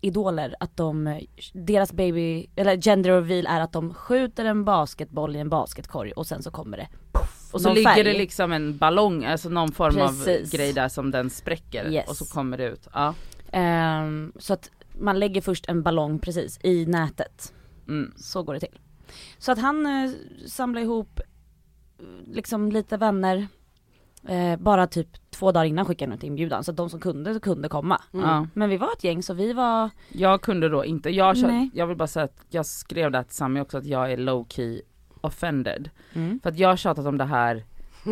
[0.00, 1.20] idoler att de,
[1.52, 6.26] deras baby, eller gender reveal är att de skjuter en basketboll i en basketkorg och
[6.26, 8.02] sen så kommer det puff, Och så ligger färg.
[8.04, 10.52] det liksom en ballong, alltså någon form Precis.
[10.52, 12.08] av grej där som den spräcker Yes.
[12.08, 12.88] och så kommer det ut.
[12.92, 13.14] Ja.
[13.52, 17.52] Ehm, så att man lägger först en ballong precis i nätet.
[17.88, 18.12] Mm.
[18.16, 18.78] Så går det till.
[19.38, 20.10] Så att han eh,
[20.46, 21.20] samlar ihop
[21.98, 23.46] eh, liksom lite vänner.
[24.28, 27.40] Eh, bara typ två dagar innan skickade han ut inbjudan så att de som kunde
[27.40, 28.02] kunde komma.
[28.12, 28.46] Ja.
[28.54, 31.70] Men vi var ett gäng så vi var, Jag kunde då inte, jag, kör, Nej.
[31.74, 34.46] jag vill bara säga att jag skrev det till Sami också att jag är low
[34.48, 34.82] key
[35.28, 35.90] offended.
[36.14, 36.40] mm.
[36.42, 37.64] För att jag har tjatat om det här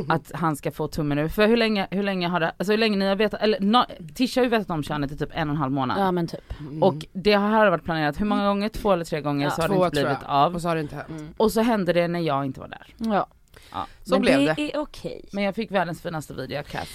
[0.08, 1.28] att han ska få tummen ur.
[1.28, 3.84] För hur länge, hur länge har det, alltså hur länge ni har vetat, eller no,
[4.14, 5.98] Tisha har ju vetat om könet i typ en och en halv månad.
[6.00, 6.54] ja men typ.
[6.80, 8.68] Och det här har varit planerat, hur många gånger?
[8.68, 10.54] Två eller tre gånger Ja, så har det inte blivit av.
[10.54, 11.08] Och så har det inte hänt.
[11.08, 11.34] Mm.
[11.36, 12.86] Och så hände det när jag inte var där.
[12.96, 13.26] Ja.
[13.72, 13.86] Ja.
[14.02, 14.54] Så men blev det.
[14.56, 14.74] det.
[14.74, 15.24] är okej.
[15.32, 16.88] Men jag fick världens finaste video, Cass.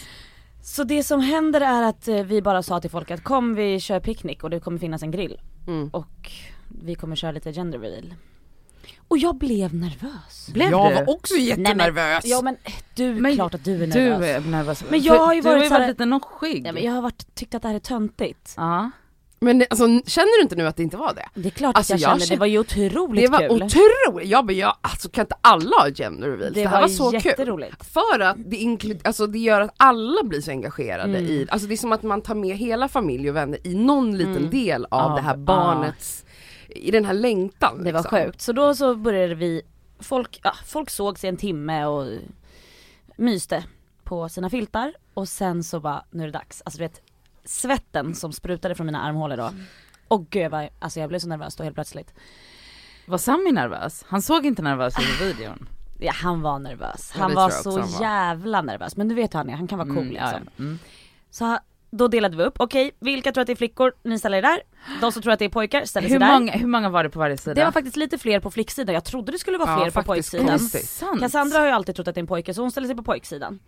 [0.63, 3.79] Så det som händer är att eh, vi bara sa till folk att kom vi
[3.79, 5.39] kör picknick och det kommer finnas en grill.
[5.67, 5.89] Mm.
[5.89, 6.31] Och
[6.67, 8.13] vi kommer köra lite gender reveal.
[9.07, 10.49] Och jag blev nervös.
[10.53, 10.95] Blev jag du?
[10.95, 12.25] var också jättenervös.
[12.25, 12.57] Ja men
[12.95, 14.19] du, Men klart att du är nervös.
[14.19, 14.83] Du är nervös.
[14.89, 16.67] Men jag har ju du har varit ju varit lite noschig.
[16.67, 18.53] Ja, men jag har varit, tyckt att det här är töntigt.
[18.57, 18.91] Ja.
[19.43, 21.25] Men alltså, känner du inte nu att det inte var det?
[21.41, 23.39] Det är klart Alltså, att jag, jag kände, känner- det var ju otroligt Det var
[23.39, 23.51] kul.
[23.63, 26.53] otroligt, jag bara, jag, alltså kan inte alla ha gender reveals?
[26.55, 27.21] Det, det, här var, var så kul.
[27.25, 27.85] jätteroligt.
[27.93, 31.31] För att det, inklud- alltså det gör att alla blir så engagerade Mm.
[31.31, 34.17] i, alltså det är som att man tar med hela familj och vänner i någon
[34.17, 34.49] liten Mm.
[34.49, 35.83] del av Ja, det här ja.
[36.75, 37.83] I den här längtan.
[37.83, 38.17] Det var liksom.
[38.19, 38.41] sjukt.
[38.41, 39.61] Så då så började vi,
[39.99, 42.07] folk, ja, folk såg sig en timme och
[43.15, 43.63] myste
[44.03, 46.61] på sina filtar och sen så bara, nu är det dags.
[46.65, 47.01] Alltså du vet,
[47.45, 49.51] svetten som sprutade från mina armhålor då.
[50.07, 52.13] Och gud jag var, alltså jag blev så nervös då helt plötsligt.
[53.05, 54.05] Var Sami nervös?
[54.07, 55.67] Han såg inte nervös ut i videon.
[56.03, 57.11] Ja han var nervös.
[57.15, 58.01] Ja, Han det var så han var.
[58.01, 58.97] jävla nervös.
[58.97, 60.47] Men du vet hur han är, han kan vara cool Mm, ja, liksom.
[60.55, 60.63] ja.
[60.63, 60.79] Mm.
[61.29, 61.57] Så
[61.91, 64.59] då delade vi upp, okej vilka tror att det är flickor, ni ställer er där.
[65.01, 66.33] De som tror att det är pojkar ställer sig Hur där.
[66.39, 67.53] många, hur många var det på varje sida?
[67.53, 69.91] Det var faktiskt lite fler på flicksidan, jag trodde det skulle vara Ja, fler på
[69.91, 70.47] faktiskt pojksidan.
[70.59, 71.03] konstigt.
[71.19, 73.03] Cassandra har ju alltid trott att det är en pojke så hon ställer sig på
[73.03, 73.59] pojksidan.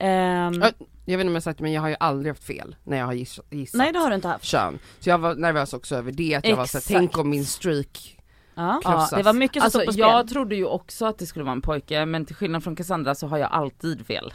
[0.00, 2.96] Ja, Jag vet inte om jag sagt men jag har ju aldrig haft fel när
[2.98, 4.44] jag har giss- gissat nej det har du inte haft.
[4.44, 4.78] kön.
[5.00, 6.86] Så jag var nervös också över det, att jag var såhär, Exakt.
[6.98, 8.17] tänk om min streak
[8.58, 10.00] Ja, det var mycket som Alltså stod på spel.
[10.00, 13.14] jag trodde ju också att det skulle vara en pojke men till skillnad från Cassandra
[13.14, 14.32] så har jag alltid fel.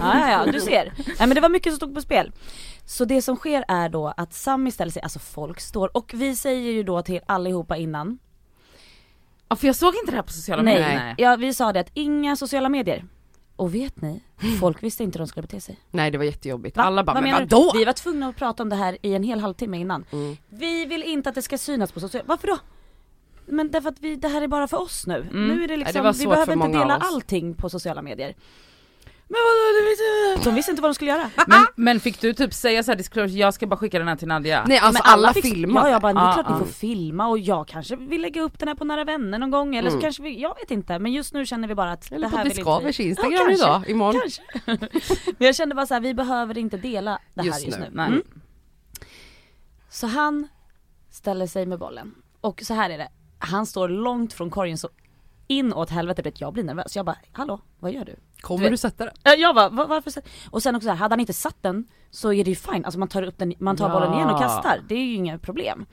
[0.00, 0.92] Ja, ja, du ser.
[0.96, 2.32] Nej men det var mycket som stod på spel.
[2.84, 6.36] Så det som sker är då att Sami ställer sig, alltså folk står, och vi
[6.36, 8.18] säger ju då till allihopa innan,
[9.52, 11.14] Ja för jag såg inte det här på sociala nej, medier.
[11.18, 13.04] Ja, vi sa det att inga sociala medier.
[13.56, 14.22] Och vet ni,
[14.60, 15.78] folk visste inte hur de skulle bete sig.
[15.90, 16.82] Nej det var jättejobbigt, Va?
[16.82, 17.72] alla bara Vad men vadå?
[17.74, 20.04] Vi var tvungna att prata om det här i en hel halvtimme innan.
[20.12, 20.36] Mm.
[20.48, 22.58] Vi vill inte att det ska synas på sociala, varför då?
[23.52, 25.14] Men därför att vi, det här är bara för oss nu.
[25.20, 25.48] Mm.
[25.48, 28.34] Nu är det liksom, det vi behöver inte dela allting på sociala medier.
[29.28, 31.30] Men vadå, de visste inte vad de skulle göra.
[31.46, 34.28] Men, men fick du typ säga såhär, disclosure, jag ska bara skicka den här till
[34.28, 34.64] Nadja?
[34.68, 35.86] Nej alltså Men alla, fick- filmade.
[35.88, 38.42] Ja jag bara, det är Ja, klart ni får filma och jag kanske vill lägga
[38.42, 40.02] upp den här på Nära Vänner någon gång eller så Mm.
[40.02, 42.36] kanske vi, jag vet inte men just nu känner vi bara att Eller det på
[42.36, 43.08] här vill inte vi.
[43.08, 43.54] Instagram Ja, kanske.
[43.64, 44.20] idag, imorgon.
[44.20, 44.42] Kanske.
[45.38, 47.84] men jag kände bara så här, vi behöver inte dela det här Just just, nu.
[47.84, 47.90] nu.
[47.92, 48.06] Nej.
[48.06, 48.22] Mm.
[49.90, 50.48] Så han
[51.10, 53.08] ställer sig med bollen och så här är det,
[53.44, 54.88] han står långt från korgen så
[55.46, 56.96] in åt helvete, vet, jag blir nervös.
[56.96, 58.16] Jag bara, hallå vad gör du?
[58.40, 59.14] Kommer Du du sätta den?
[59.22, 60.10] Ja, Jag bara, "Va- varför?
[60.10, 62.56] så-" Och sen också så här, hade han inte satt den så är det ju
[62.56, 63.94] fine, alltså man tar upp den, man tar Ja.
[63.94, 65.86] bollen igen och kastar, det är ju inga problem.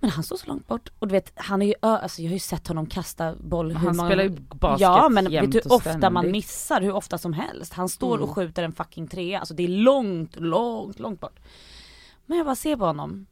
[0.00, 2.34] Men han står så långt bort och du vet, han är ju, alltså jag har
[2.34, 5.60] ju sett honom kasta boll hur Han många spelar ju basket Ja men vet du
[5.64, 7.72] hur ofta man missar, hur ofta som helst.
[7.72, 8.28] Han står Mm.
[8.28, 11.40] och skjuter en fucking trea, alltså det är långt, långt, långt bort.
[12.26, 13.26] Men jag bara ser på honom,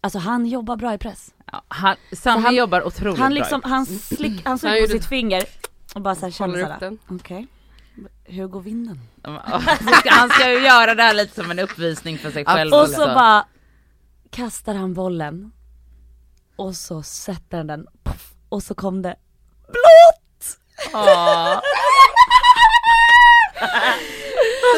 [0.00, 1.34] alltså han jobbar bra i press.
[1.52, 3.38] Ja, han, Sami han- jobbar otroligt Han bra.
[3.38, 5.44] liksom, han slick, han slår Han på sitt finger
[5.94, 7.46] och bara såhär känner såhär, okej,
[8.24, 9.00] hur går vinden?
[10.00, 12.88] Ska- han ska ju göra det här lite som en uppvisning för sig själv Och
[12.88, 13.44] så bara
[14.30, 15.52] kastar han bollen
[16.56, 17.86] och så sätter han den
[18.48, 19.16] och så kom det
[19.66, 20.58] blått!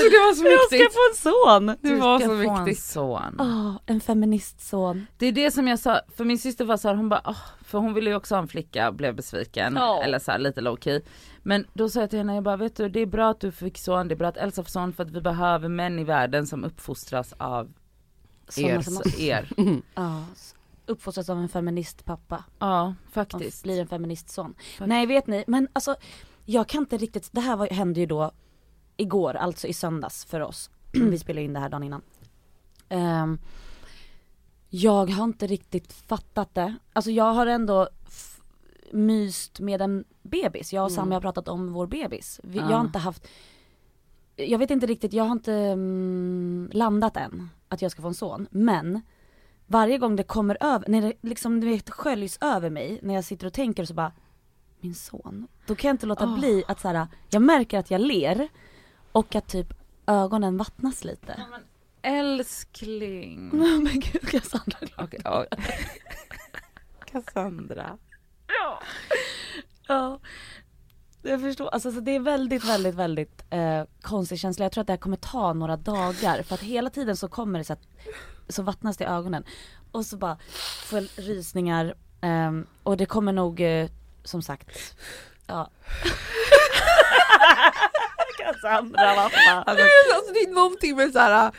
[0.01, 0.93] Alltså det var så Jag ska viktigt.
[0.95, 1.67] få en son!
[1.67, 2.85] Det Du var ska så få en viktigt.
[2.85, 3.37] son.
[3.41, 5.07] Åh, en feministson.
[5.19, 7.37] Det är det som jag sa, för min syster var så här, hon bara, åh,
[7.65, 10.03] för hon ville ju också ha en flicka, blev besviken, Ja.
[10.03, 11.01] eller så här, lite low key.
[11.43, 13.53] Men då sa jag till henne, jag bara, vet du det är bra att du
[13.53, 16.05] fick son, det är bra att Elsa får son för att vi behöver män i
[16.05, 17.73] världen som uppfostras av
[18.49, 18.81] Såna er.
[18.81, 19.49] som er.
[19.95, 20.55] Ja, s-
[20.87, 23.63] uppfostras av en feministpappa Ja, och faktiskt.
[23.63, 24.55] blir en feministson.
[24.81, 25.97] Nej vet ni, men alltså
[26.45, 28.33] jag kan inte riktigt, det här var, hände ju då
[29.01, 30.71] igår, alltså i söndags för oss.
[30.93, 32.03] Vi spelade in det här dagen innan.
[32.89, 33.39] Ehm,
[34.69, 36.77] jag har inte riktigt fattat det.
[36.93, 37.89] Alltså jag har ändå
[38.93, 40.73] myst med en bebis.
[40.73, 42.41] Jag och Sami har pratat om vår bebis.
[42.43, 42.77] Vi, Jag Ja.
[42.77, 43.27] har inte haft
[44.37, 48.15] jag vet inte riktigt, jag har inte mm, landat än att jag ska få en
[48.15, 48.47] son.
[48.51, 49.01] Men
[49.67, 53.25] varje gång det kommer över, när det liksom du vet sköljs över mig, när jag
[53.25, 54.13] sitter och tänker så bara
[54.81, 55.47] min son.
[55.67, 56.39] Då kan jag inte låta Åh.
[56.39, 58.49] bli att så här, jag märker att jag ler
[59.13, 59.73] och att typ
[60.07, 61.43] ögonen vattnas lite.
[62.03, 63.49] Älskling.
[63.53, 64.79] Men gud Cassandra.
[64.99, 65.47] Okej, ja.
[67.07, 67.99] Cassandra.
[69.89, 70.21] Ja.
[71.23, 74.65] Jag förstår, alltså så det är väldigt, väldigt, väldigt eh, konstig känsla.
[74.65, 77.59] Jag tror att det här kommer ta några dagar för att hela tiden så kommer
[77.59, 77.89] det så att,
[78.49, 79.45] så vattnas det i ögonen.
[79.91, 80.39] Och så bara
[80.85, 83.91] får jag rysningar ehm, och det kommer nog eh,
[84.25, 84.97] som sagt,
[85.47, 85.71] ja.
[88.45, 89.65] Cassandra fan.
[89.67, 91.51] Alltså, alltså det är någonting med såhär,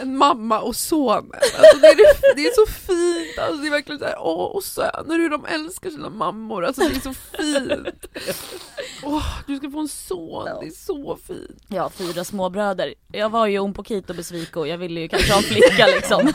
[0.00, 3.98] en mamma och son, alltså det, är, det- är så fint, alltså det är verkligen
[3.98, 8.06] såhär, åh och söner hur de älskar sina mammor, alltså det är så fint.
[9.02, 11.62] Åh, du ska få en son, det är så fint.
[11.68, 12.94] Ja, fyra småbröder.
[13.12, 16.22] Jag var ju un poquito besviken, jag ville ju kanske ha en flicka liksom.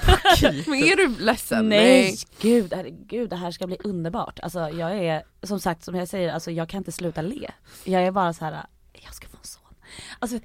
[0.68, 1.70] Men är du ledsen?
[1.70, 4.40] Nej, gud, herregud det här ska bli underbart.
[4.40, 7.52] Alltså jag är, som sagt som jag säger, alltså jag kan inte sluta le.
[7.84, 8.66] Jag är bara så här:
[9.04, 9.62] jag ska få en son.
[10.20, 10.40] Alltså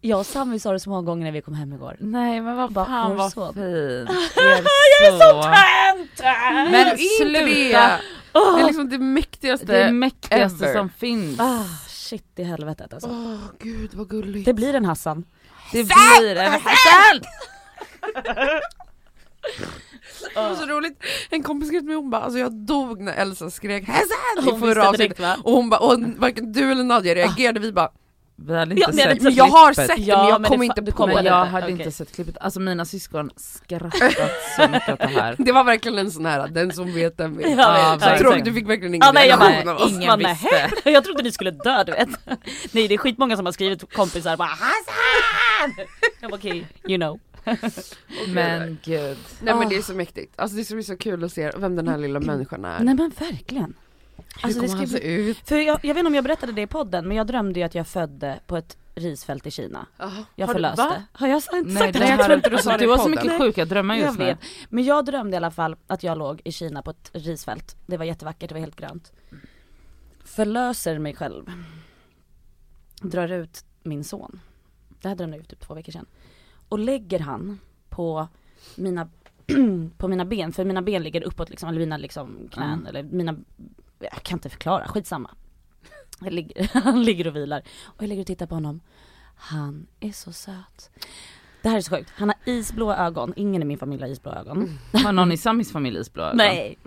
[0.00, 1.96] jag och Sami sa det så många gånger när vi kom hem igår.
[2.00, 3.54] Nej men vad Bara, fan vad son.
[3.54, 3.64] fint.
[4.36, 6.70] Jag är så tönt!
[6.72, 7.40] Men sluta.
[7.44, 8.00] det!
[8.32, 9.66] Det är liksom det mäktigaste.
[9.66, 10.74] Det mäktigaste ever.
[10.74, 11.40] som finns.
[11.40, 13.08] Ah, shit i helvetet alltså.
[13.08, 14.44] Åh gud vad gulligt.
[14.46, 15.24] Det blir en Hassan.
[15.72, 17.20] Det blir en Hassan!
[20.34, 23.12] Det var så roligt, en kompis skrev till mig hon bara alltså jag dog när
[23.14, 27.60] Elsa skrek Hassan i förra avsnittet och hon bara och varken du eller Nadja reagerade,
[27.60, 27.88] vi bara
[28.36, 29.90] Vi hade inte Ja, sett Men jag har klippet.
[29.90, 31.22] sett det Ja, men jag men det inte på det.
[31.22, 31.78] jag hade Okej.
[31.78, 34.02] inte sett klippet, alltså mina syskon skrattat
[34.56, 35.36] så mycket åt det här.
[35.44, 37.50] Det var verkligen en sån här, den som vet den vet.
[37.58, 39.90] Ja, Ja, tråkigt, du fick verkligen ingen Ja, nej, jag bara, av oss.
[39.92, 40.70] ingen visste.
[40.90, 42.08] Jag trodde ni skulle dö du vet.
[42.72, 45.86] Nej det är skitmånga som har skrivit kompisar bara Hassan!
[46.20, 47.20] Jag bara okej, you know.
[48.28, 49.18] Men gud.
[49.42, 51.76] Nej men det är så mäktigt, alltså det ska bli så kul att se vem
[51.76, 52.80] den här lilla människan är.
[52.80, 53.74] Nej men verkligen.
[54.16, 54.98] Hur Alltså, det kommer ska han bli...
[54.98, 55.38] se ut?
[55.48, 57.66] För jag, jag vet inte om jag berättade det i podden men jag drömde ju
[57.66, 59.86] att jag födde på ett risfält i Kina.
[59.98, 60.24] Jaha.
[60.34, 60.82] Jag Har du- förlöste.
[60.82, 61.02] va?
[61.12, 62.08] Har jag inte Nej, sagt det det?
[62.08, 64.18] jag här- tror inte du sa det Du har så mycket sjuka drömmar Jag just
[64.18, 64.24] nu.
[64.24, 64.38] vet.
[64.68, 67.76] Men jag drömde i alla fall att jag låg i Kina på ett risfält.
[67.86, 69.12] Det var jättevackert, det var helt grönt.
[70.24, 71.44] Förlöser mig själv.
[73.02, 74.40] Drar ut min son.
[75.02, 76.06] Det här drömde jag ut typ två veckor sedan.
[76.74, 77.58] Och lägger han
[77.88, 78.28] på
[78.76, 79.08] mina,
[79.98, 82.86] på mina ben, för mina ben ligger uppåt liksom, eller mina liksom knän, Mm.
[82.86, 83.36] eller mina,
[83.98, 85.30] jag kan inte förklara, skitsamma.
[86.20, 87.62] Ligger, han ligger och vilar.
[87.84, 88.80] Och jag ligger och tittar på honom.
[89.36, 90.90] Han är så söt.
[91.62, 92.10] Det här är så sjukt.
[92.16, 94.78] Han har isblå ögon, ingen i min familj har isblå ögon.
[94.92, 96.36] Har någon i Samis familj isblå ögon?
[96.36, 96.78] Nej,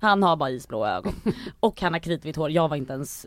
[0.00, 1.14] han har bara isblå ögon.
[1.60, 3.26] Och han har kritvitt hår, jag var inte ens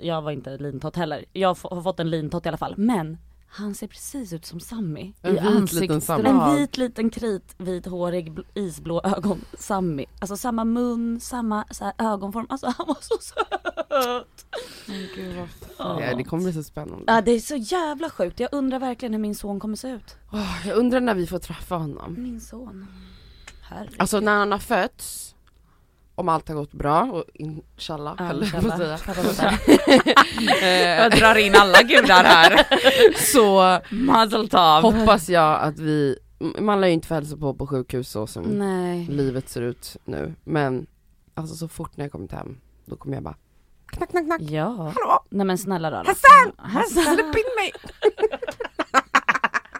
[0.00, 1.24] jag var inte lintott heller.
[1.32, 2.74] Jag har fått en lintott i alla fall.
[2.76, 3.18] Men
[3.54, 5.12] han ser precis ut som Sammy.
[5.22, 6.28] En I vit liten samma.
[6.50, 10.06] En vit liten kritvithårig bl- isblå ögon, Sammy.
[10.20, 12.46] Alltså samma mun, samma så här, ögonform.
[12.48, 14.46] Alltså han var så söt.
[14.86, 15.36] Men gud
[15.78, 17.04] vad Ja, det kommer bli så spännande.
[17.06, 18.40] Ja det är så jävla sjukt.
[18.40, 20.16] Jag undrar verkligen hur min son kommer se ut.
[20.32, 22.14] Åh, jag undrar när vi får träffa honom.
[22.18, 22.86] Min son.
[23.62, 23.96] Herregud.
[23.98, 25.31] Alltså när han har fötts,
[26.14, 29.58] om allt har gått bra och inshallah, Ja, höll jag på att säga.
[31.02, 32.66] Jag drar in alla gudar här.
[33.32, 33.62] Så
[34.82, 36.18] hoppas jag att vi,
[36.58, 39.06] man lär ju inte få hälsa på på sjukhus så som Nej.
[39.10, 40.34] livet ser ut nu.
[40.44, 40.86] Men
[41.34, 43.36] alltså så fort när jag kommit hem, då kommer jag bara
[43.86, 44.40] knack knack knack.
[44.40, 44.66] Ja.
[44.68, 45.24] Hallå!
[45.28, 46.04] Nej men snälla rara.
[46.06, 46.52] Hassan!
[46.56, 47.04] Hassan!
[47.04, 47.72] Släpp in mig!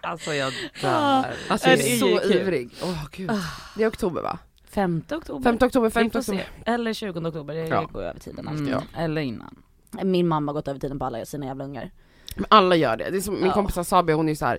[0.05, 1.25] Alltså jag dör.
[1.49, 2.71] Alltså jag Det är är så ivrig.
[2.83, 3.31] Åh gud.
[3.77, 4.39] Det är oktober va?
[4.75, 5.43] 5 oktober.
[5.43, 6.33] 5 oktober, 5 Vi får se.
[6.33, 6.73] oktober.
[6.75, 7.89] Eller 20 oktober, det Ja.
[7.93, 8.69] går över tiden alltid.
[8.69, 9.63] Mm, Eller innan.
[10.03, 11.91] Min mamma har gått över tiden på alla sina jävla ungar.
[12.37, 13.11] Men alla gör det.
[13.11, 13.53] det är som min Ja.
[13.53, 14.59] kompis Sabi, hon är så här.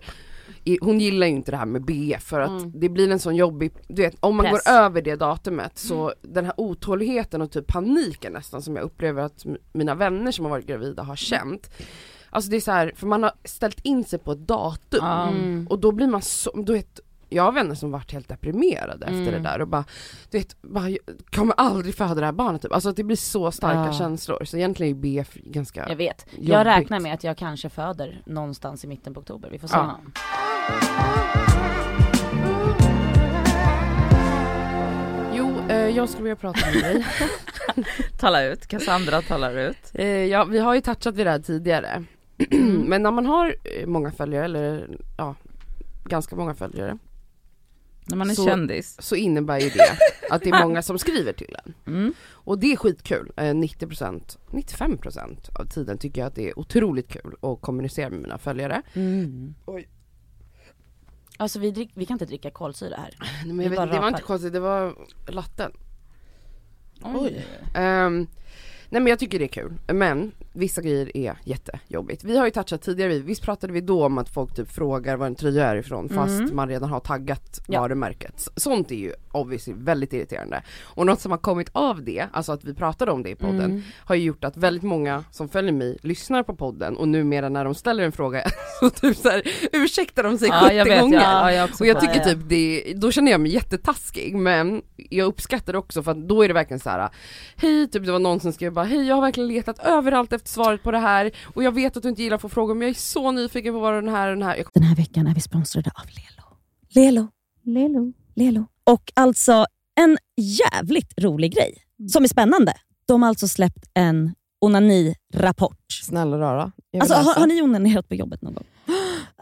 [0.82, 2.72] hon gillar ju inte det här med BF för att Mm.
[2.80, 4.64] det blir en sån jobbig, du vet om man Press.
[4.66, 9.22] går över det datumet så den här otåligheten och typ paniken nästan som jag upplever
[9.24, 11.70] att mina vänner som har varit gravida har känt.
[12.30, 15.28] Alltså det är så här, för man har ställt in sig på ett datum Ja.
[15.28, 15.68] Mm.
[15.70, 17.00] och då blir man så, du vet
[17.34, 19.34] jag har vänner som varit helt deprimerade efter Mm.
[19.34, 19.86] det där och bara,
[20.32, 21.00] du vet, bara, jag
[21.36, 22.72] kommer aldrig föda det här barnet typ.
[22.74, 23.94] Alltså det blir så starka Ja.
[23.94, 26.26] känslor så egentligen är BF ganska Jag vet.
[26.32, 26.50] jobbigt.
[26.50, 29.76] Jag räknar med att jag kanske föder någonstans i mitten på oktober, vi får se.
[29.78, 30.00] Ja.
[35.36, 37.06] Jo, eh, jag skulle vilja prata med dig.
[38.20, 39.78] Tala ut, Cassandra talar ut.
[39.94, 42.04] Eh, ja, vi har ju touchat vid det här tidigare.
[42.88, 45.36] Men när man har eh, många följare, eller ja,
[46.06, 46.98] ganska många följare,
[48.06, 48.96] När man är Så- kändis.
[49.02, 49.98] så innebär ju det
[50.30, 51.74] att det är många som skriver till en.
[51.94, 52.14] Mm.
[52.32, 53.32] Och det är skitkul.
[53.38, 58.20] Eh, 90%, 95% av tiden tycker jag att det är otroligt kul att kommunicera med
[58.22, 58.82] mina följare.
[58.94, 59.54] Mm.
[59.66, 59.90] Oj.
[61.38, 63.16] Alltså vi, drick, vi kan inte dricka kolsyra här.
[63.46, 64.96] Nej, men vet, det var inte konstigt, det var
[65.28, 65.72] latten.
[67.02, 67.46] Oj.
[67.76, 68.28] Ehm,
[68.90, 72.24] nej men jag tycker det är kul, men vissa grejer är jättejobbigt.
[72.24, 75.26] Vi har ju touchat tidigare, visst pratade vi då om att folk typ frågar var
[75.26, 76.56] en tröja är ifrån fast Mm.
[76.56, 77.82] man redan har taggat Ja.
[77.82, 78.48] varumärket.
[78.56, 80.64] Sånt är ju obviously väldigt irriterande.
[80.84, 83.64] Och något som har kommit av det, alltså att vi pratade om det i podden,
[83.72, 83.82] Mm.
[84.00, 87.66] har ju gjort att väldigt många som följer mig lyssnar på podden och numera när
[87.66, 88.44] de ställer en fråga
[88.80, 91.18] så typ så här, ursäktar de sig 70 Ja jag vet, gånger.
[91.22, 95.26] ja, ja, jag Och jag tycker typ det, då känner jag mig jättetaskig men jag
[95.26, 97.10] uppskattar det också för att då är det verkligen så här.
[97.56, 100.43] Hej, typ det var någon som skrev bara hej jag har verkligen letat överallt efter
[100.48, 102.82] svaret på det här och jag vet att du inte gillar att få frågor men
[102.82, 105.28] jag är så nyfiken på vad den här och den här jag, Den här veckan
[105.28, 106.58] är vi sponsrade av Lelo.
[107.12, 107.28] Lelo.
[107.64, 108.14] Lelo.
[108.36, 108.66] Lelo.
[108.84, 109.66] Och alltså
[110.00, 111.74] en jävligt rolig grej
[112.12, 112.74] som är spännande.
[113.06, 114.34] De har alltså släppt en
[114.66, 115.78] onani-rapport.
[116.04, 116.72] Snälla rara.
[116.92, 118.64] Jag Alltså, har, har ni onanerat på jobbet någon gång?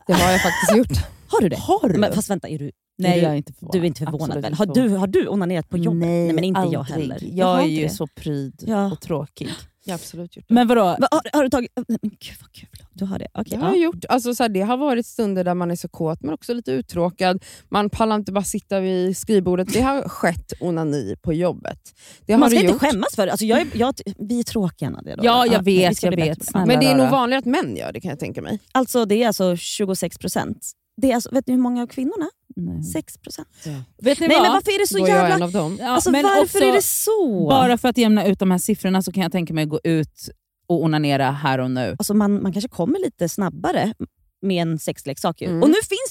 [0.07, 1.07] Det har jag faktiskt gjort.
[1.27, 1.55] Har du det?
[1.59, 1.99] Har du?
[1.99, 3.73] Men, fast vänta, är du, Nej är jag är du, inte förvånad.
[3.73, 4.53] du är inte förvånad Absolut väl?
[4.53, 5.99] Har du, har du onanerat på jobbet?
[5.99, 6.79] Nej, men inte aldrig.
[6.79, 7.19] jag heller.
[7.21, 7.89] Jag har är ju det.
[7.89, 8.91] så pryd Ja.
[8.91, 9.49] och tråkig.
[9.85, 10.53] Jag har absolut gjort det.
[10.53, 10.81] Men vadå?
[10.81, 11.71] Va, har, har du tagit...
[11.75, 12.69] Men gud vad kul.
[12.93, 13.27] Du har det?
[13.33, 13.57] Okej.
[13.57, 14.05] Det har jag gjort.
[14.09, 16.71] Alltså, så här, det har varit stunder där man är så kåt men också lite
[16.71, 17.43] uttråkad.
[17.69, 19.73] Man pallar inte bara sitta vid skrivbordet.
[19.73, 21.79] Det har skett onani på jobbet.
[22.27, 22.81] Man ska inte gjort.
[22.81, 23.31] skämmas för det.
[23.31, 25.17] Alltså, jag är, jag, vi är tråkiga Nadia.
[25.21, 26.45] Ja, jag vi vet, jag vet.
[26.45, 27.11] Snälla Men det är nog rara.
[27.11, 28.59] vanligare att män gör det kan jag tänka mig.
[28.71, 30.71] Alltså det är alltså 26 procent.
[30.97, 32.29] Det är alltså, vet ni hur många av kvinnorna?
[32.55, 32.83] Nej.
[32.83, 33.47] 6 procent.
[34.01, 34.43] Vet ni Nej vad?
[34.45, 35.35] men varför är det så Då jävla...
[35.35, 35.77] en av dem.
[35.81, 37.47] Ja, Alltså men varför också, är det så?
[37.49, 39.79] Bara för att jämna ut de här siffrorna så kan jag tänka mig att gå
[39.83, 40.29] ut
[40.67, 41.95] onanera här och nu.
[41.99, 43.93] Alltså man, man kanske kommer lite snabbare
[44.41, 45.41] med en sexleksak.
[45.41, 45.63] Mm.
[45.63, 46.10] Och nu finns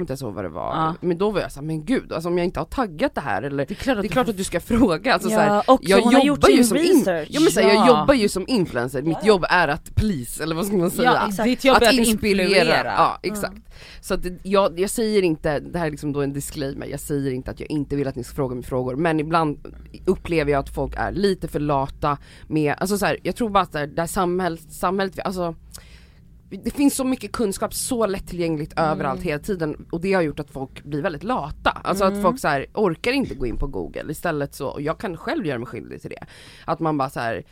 [0.00, 0.74] Inte ens ihåg vad det var.
[0.76, 0.94] Ja.
[1.00, 3.42] Men då var jag såhär, men gud, alltså om jag inte har taggat det här
[3.42, 5.14] eller Det är klart att, det är klart att du ska fråga.
[5.14, 7.60] Alltså, Ja, så här, och jag gjort jobbar sin ju som in- ja, men så
[7.60, 7.74] här, Ja.
[7.74, 11.12] jag jobbar ju som influencer, mitt jobb är att please, eller vad ska man säga?
[11.14, 11.44] ja, exakt.
[11.44, 12.42] ditt jobb är att inspirera.
[12.48, 12.92] influera.
[12.96, 13.56] Ja exakt.
[14.00, 17.30] Så att jag, jag säger inte, det här är liksom då en disclaimer, jag säger
[17.32, 19.58] inte att jag inte vill att ni ska fråga mig frågor men ibland
[20.06, 23.62] upplever jag att folk är lite för lata med, alltså så här, jag tror bara
[23.62, 25.54] att det här samhället, samhället, alltså
[26.50, 30.50] det finns så mycket kunskap så lättillgängligt överallt hela tiden och det har gjort att
[30.50, 31.70] folk blir väldigt lata.
[31.70, 34.98] Alltså att folk så här, orkar inte gå in på google istället så, och jag
[34.98, 36.26] kan själv göra mig skyldig till det.
[36.64, 37.42] Att man bara så här.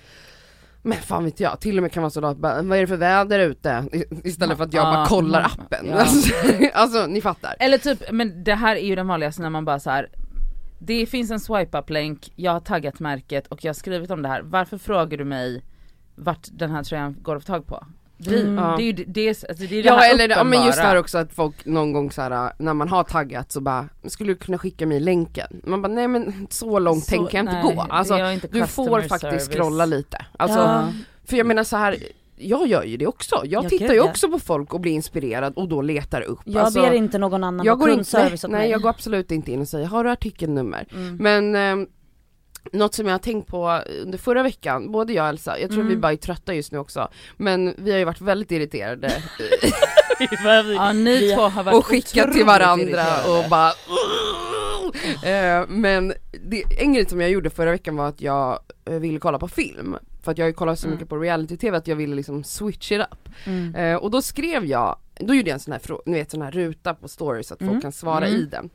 [0.82, 2.96] Men fan vet jag, till och med kan vara så bara, vad är det för
[2.96, 3.84] väder ute?
[4.24, 5.86] Istället för att jag Ja, bara kollar mm, appen.
[5.86, 5.94] ja.
[5.96, 6.34] Alltså,
[6.74, 7.56] alltså ni fattar.
[7.58, 10.10] Eller typ, men det här är ju den vanligaste när man bara så här.
[10.78, 14.22] Det finns en swipe up länk, jag har taggat märket och jag har skrivit om
[14.22, 14.42] det här.
[14.42, 15.62] Varför frågar du mig
[16.14, 17.86] vart den här tröjan går att få tag på?
[18.20, 18.76] Det, Mm.
[18.76, 20.84] det är ju det, alltså det, är det Ja här eller ja, men just det
[20.84, 24.32] här också att folk någon gång så här när man har taggat så bara, skulle
[24.32, 25.60] du kunna skicka mig länken?
[25.64, 27.70] Man bara nej men så långt Så- tänker jag inte nej, gå.
[27.84, 29.48] det Alltså inte du får faktiskt service.
[29.48, 30.26] scrolla lite.
[30.36, 30.88] Alltså, Ja.
[31.24, 31.96] För jag menar så här.
[32.40, 33.40] jag gör ju det också.
[33.44, 36.38] Jag Ja, tittar ju också på folk och blir inspirerad och då letar upp.
[36.44, 38.70] Jag Alltså, ber inte någon annan jag går inte, nej, kundservice åt nej mig.
[38.70, 40.86] jag går absolut inte in och säger har du artikelnummer?
[40.94, 41.16] Mm.
[41.16, 41.86] Men ehm,
[42.72, 45.80] något som jag har tänkt på under förra veckan, både jag och Elsa, jag tror
[45.80, 45.88] Mm.
[45.94, 49.12] vi bara är trötta just nu också, men vi har ju varit väldigt irriterade
[50.74, 53.38] Ja ni två har varit och skickat till varandra irriterade.
[53.44, 53.72] och bara
[55.22, 56.12] Eh, Men
[56.48, 59.48] det, en grej som jag gjorde förra veckan var att jag eh, ville kolla på
[59.48, 60.96] film För att jag har ju kollat så Mm.
[60.96, 63.74] mycket på reality-tv att jag ville liksom switch it up Mm.
[63.74, 66.50] Eh, Och då skrev jag, då gjorde jag en sån här, ni vet, sån här
[66.50, 67.74] ruta på stories så att Mm.
[67.74, 68.40] folk kan svara Mm.
[68.40, 68.70] i den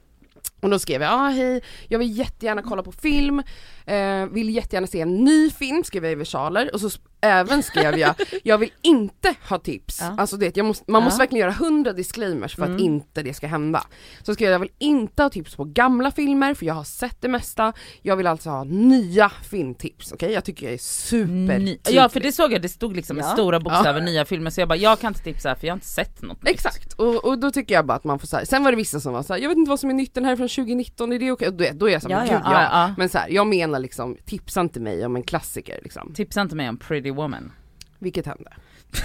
[0.61, 3.43] och då skrev jag, ah, hej, jag vill jättegärna kolla på film,
[3.85, 6.73] eh, vill jättegärna se en ny film, skrev jag i versaler.
[6.73, 6.89] Och så
[7.23, 9.97] även skrev jag, jag vill inte ha tips.
[10.01, 10.15] Ja.
[10.17, 11.05] Alltså det, jag måste, man Ja.
[11.05, 12.75] måste verkligen göra hundra disclaimers för Mm.
[12.75, 13.83] att inte det ska hända.
[14.23, 17.21] Så skrev jag, jag vill inte ha tips på gamla filmer för jag har sett
[17.21, 20.31] det mesta, jag vill alltså ha nya filmtips, okej?
[20.31, 23.25] Jag tycker jag är super Ny- Ja för det såg jag, det stod liksom med
[23.25, 23.29] Ja.
[23.29, 25.87] stora bokstäver nya filmer så jag bara jag kan inte tipsa för jag har inte
[25.87, 26.53] sett något nytt.
[26.53, 28.45] Exakt, och, och då tycker jag bara att man får säga.
[28.45, 30.25] sen var det vissa som var såhär, jag vet inte vad som är nytt, den
[30.25, 31.47] här är från 2019, är det okej?
[31.47, 32.37] Och Då, är- då är jag såhär, Ja, men ja.
[32.37, 32.93] gud ja.
[32.97, 36.13] Men så här, jag menar liksom, tipsa inte mig om en klassiker liksom.
[36.15, 37.51] Tipsa inte mig om Pretty Woman.
[37.99, 38.53] Vilket hände.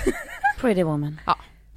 [0.61, 1.21] Pretty woman.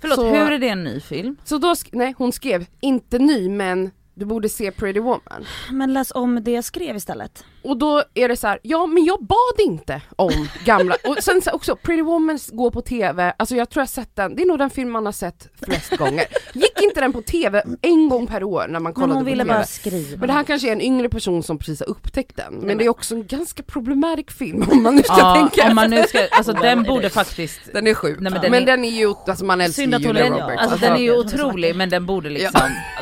[0.02, 1.36] Förlåt, Så- hur är det en ny film?
[1.44, 5.46] Så då, nej hon skrev, inte ny men du borde se Pretty Woman.
[5.72, 7.44] Men läs om det jag skrev istället.
[7.64, 11.42] Och då är det så här, ja men jag bad inte om gamla, och sen
[11.42, 14.46] så också Pretty Woman går på TV, alltså jag tror jag sett den, det är
[14.48, 16.26] nog den film man har sett flest gånger.
[16.54, 19.30] Gick inte den på TV en gång per år när man Men kollade hon på
[19.30, 19.54] ville TV?
[19.54, 20.18] bara skriva.
[20.20, 22.78] Men det här kanske är en yngre person som precis har upptäckt den, men men-
[22.78, 25.90] det är också en ganska problematisk film om man nu ska Ja, tänka om man
[25.90, 27.14] nu ska, alltså den borde is.
[27.14, 28.20] faktiskt Den är sjuk.
[28.20, 28.92] Nej, men men, den den, är- är...
[29.00, 30.50] ju, alltså man älskar ju hon Julia är- Roberts.
[30.50, 32.62] Alltså Alltså, den är ju hon är otrolig men den borde liksom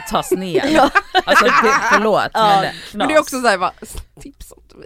[0.09, 0.79] tas ner.
[1.25, 1.51] Alltså det,
[1.93, 3.69] förlåt men Ja, det, Men det är också såhär, mig.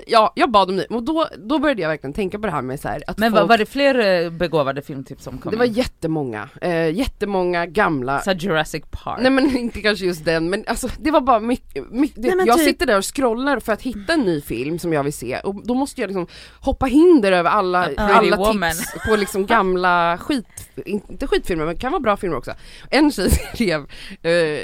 [0.07, 2.61] Ja, jag bad om det, och då, då började jag verkligen tänka på det här
[2.61, 5.57] med så här, att Men folk, var det fler eh, begåvade filmtips som kom det
[5.57, 5.73] var in?
[5.73, 9.19] jättemånga, eh, jättemånga gamla Så Jurassic Park.
[9.21, 12.57] Nej men inte kanske just den, men alltså det var bara mycket, mycket Nej, jag
[12.57, 15.39] typ- sitter där och scrollar för att hitta en ny film som jag vill se
[15.39, 16.27] och då måste jag liksom
[16.59, 18.71] hoppa hinder över alla, alla Woman.
[18.71, 22.51] tips på liksom gamla skit, inte skitfilmer men det kan vara bra filmer också.
[22.89, 23.81] En tjej skrev
[24.21, 24.59] eh,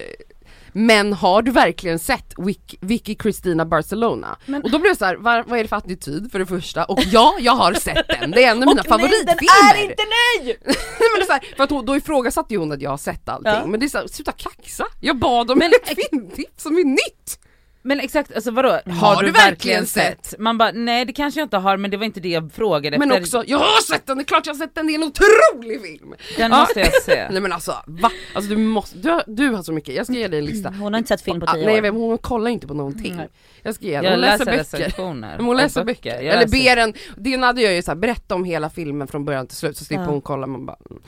[0.74, 4.38] men har du verkligen sett Vic, Vicky Cristina Barcelona?
[4.46, 6.46] Men- Och då blev det så här, vad, vad är det för attityd för det
[6.46, 6.86] första?
[6.86, 9.74] Och ja, jag har sett den, det är en av mina Och nej, favoritfilmer!
[9.74, 10.54] den är inte ny!
[10.66, 12.90] Nej men det är så här, för att hon, då ifrågasatte ju hon att jag
[12.90, 13.66] har sett allting, Ja.
[13.66, 14.86] men det är såhär, sluta kaxa!
[15.00, 17.40] Jag bad om Men- ett filmtips som är nytt!
[17.82, 18.70] Men exakt, alltså vadå?
[18.70, 20.36] Har, Har du, du verkligen verkligen sett?
[20.40, 22.98] Man bara, nej det kanske jag inte har men det var inte det jag frågade
[22.98, 23.22] Men efter.
[23.22, 25.04] också, jag har sett den, det är klart jag har sett den, det är en
[25.04, 26.14] otrolig film!
[26.38, 26.60] Den Ja.
[26.60, 27.28] måste jag se.
[27.32, 28.12] Nej men alltså va?
[28.34, 30.70] Alltså du måste, du har, du har så mycket, jag ska ge dig en lista.
[30.70, 31.82] Hon har inte sett film på Ah, tio Nej år.
[31.82, 33.16] men hon kollar inte på någonting.
[33.16, 33.28] Nej.
[33.64, 35.38] Jag ska ge henne, Jag hon läser, läser böcker.
[35.44, 38.70] hon läser böcker, Jag eller ber en, det Nadja gör ju såhär, berätta om hela
[38.70, 40.10] filmen från början till slut så slipper Ja.
[40.10, 41.02] hon kolla, man bara mm.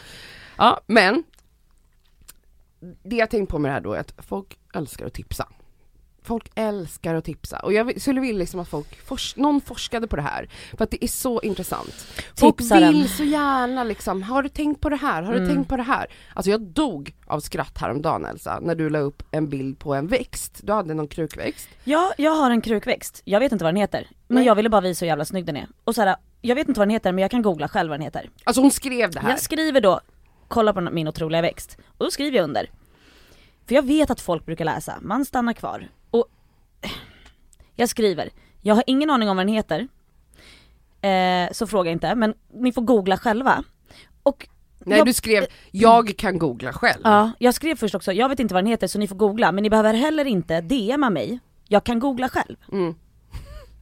[0.57, 1.23] Ja men
[3.03, 5.47] Det jag tänkt på med det här då är att folk älskar att tipsa
[6.23, 10.15] Folk älskar att tipsa och jag skulle vilja liksom att folk, fors, någon forskade på
[10.15, 11.93] det här för att det är så intressant.
[12.39, 12.93] Folk Tipsaren.
[12.93, 15.23] vill så gärna liksom, har du tänkt på det här?
[15.23, 15.49] Har du Mm.
[15.55, 16.07] tänkt på det här?
[16.33, 20.07] Alltså jag dog av skratt häromdagen Elsa, när du la upp en bild på en
[20.07, 21.69] växt, du hade någon krukväxt.
[21.83, 23.21] Ja, jag har en krukväxt.
[23.25, 24.07] Jag vet inte vad den heter.
[24.27, 24.45] Men Nej.
[24.45, 25.67] jag ville bara visa hur jävla snygg den är.
[25.83, 27.99] Och så här, jag vet inte vad den heter men jag kan googla själv vad
[27.99, 28.29] den heter.
[28.43, 29.29] Alltså hon skrev det här.
[29.29, 29.99] Jag skriver då,
[30.47, 31.77] kolla på min otroliga växt.
[31.97, 32.69] Och då skriver jag under.
[33.67, 35.87] För jag vet att folk brukar läsa, man stannar kvar.
[37.75, 38.29] Jag skriver,
[38.61, 39.87] jag har ingen aning om vad den heter.
[41.01, 43.63] Eh, så fråga inte, men ni får googla själva.
[44.23, 44.47] Och
[44.79, 47.01] Nej jag, du skrev, jag kan googla själv.
[47.03, 49.51] Ja, jag skrev först också, jag vet inte vad den heter så ni får googla,
[49.51, 51.39] men ni behöver heller inte DMa mig.
[51.67, 52.55] Jag kan googla själv.
[52.71, 52.95] Mm.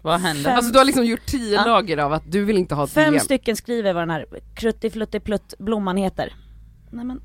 [0.01, 0.43] Vad händer?
[0.43, 1.65] Fem- Alltså du har liksom gjort tio Ja.
[1.65, 3.19] lager av att du vill inte ha ett Fem DM.
[3.19, 4.25] stycken skriver vad den här
[4.55, 6.33] kruttifluttiplutt blomman heter.
[6.91, 7.21] Nej men,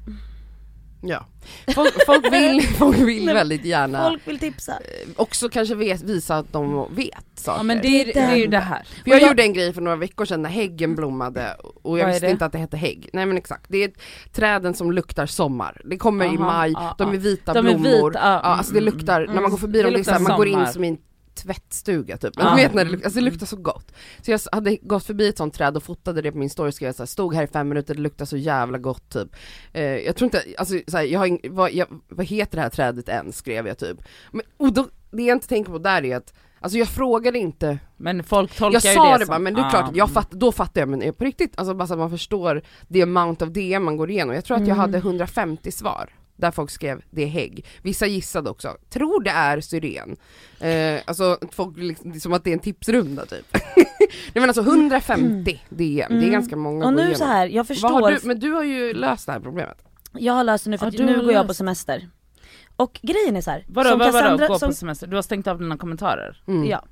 [1.06, 1.26] Ja.
[1.74, 4.72] Folk, folk vill, folk vill väldigt gärna folk vill tipsa.
[5.16, 7.58] också kanske vet, visa att de vet saker.
[7.58, 8.82] Ja men det är, det är ju det här.
[9.04, 12.08] För jag, jag- gjorde en grej för några veckor sedan när häggen blommade och jag
[12.08, 12.30] är visste det?
[12.30, 13.08] inte att det hette hägg.
[13.12, 13.90] Nej men exakt, det är
[14.32, 15.80] träden som luktar sommar.
[15.84, 18.10] Det kommer i Aha, maj, ja, de är vita De är blommor.
[18.10, 20.00] vita, ja, ja, alltså det mm, luktar, mm, när man går förbi dem, det det
[20.00, 20.98] är så här, luktar man går in som i en
[21.34, 22.36] tvättstuga typ.
[22.38, 23.92] Man vet när det alltså det luktar så gott.
[24.22, 26.74] Så jag hade gått förbi ett sånt träd och fotade det på min story och
[26.74, 29.28] skrev så här, stod här i fem minuter, det luktar så jävla gott typ.
[29.72, 32.62] Eh, jag tror inte, alltså så här, jag har ing, vad, jag, vad heter det
[32.62, 33.98] här trädet än skrev jag typ.
[34.32, 37.78] Men, och då, det jag inte tänker på där är att Alltså jag frågade inte,
[37.96, 40.14] Men folk tolkar jag sa det det som- bara men det är klart, jag mm.
[40.14, 42.62] fatt, då fattar jag men på riktigt, alltså bara så att man förstår
[42.92, 44.34] the amount of DM man går igenom.
[44.34, 44.78] Jag tror att jag Mm.
[44.78, 47.66] hade 150 svar där folk skrev det är hägg.
[47.82, 50.16] Vissa gissade också, tror det är syren.
[50.60, 53.46] Eh, alltså folk liksom, som att det är en tipsrunda typ.
[53.76, 53.86] Nej
[54.34, 56.30] men alltså 150 DM, det är Mm.
[56.32, 59.26] ganska många Och nu så här, jag förstår, har du, men du har ju löst
[59.26, 59.76] det här problemet.
[60.12, 62.08] jag har löst det nu för att nu går jag på semester.
[62.76, 65.06] Och grejen är så här, Vadå, som vad, vadå, Cassandra, gå som, på semester?
[65.06, 66.42] Du har stängt av dina kommentarer?
[66.46, 66.64] Mm.
[66.70, 66.84] ja,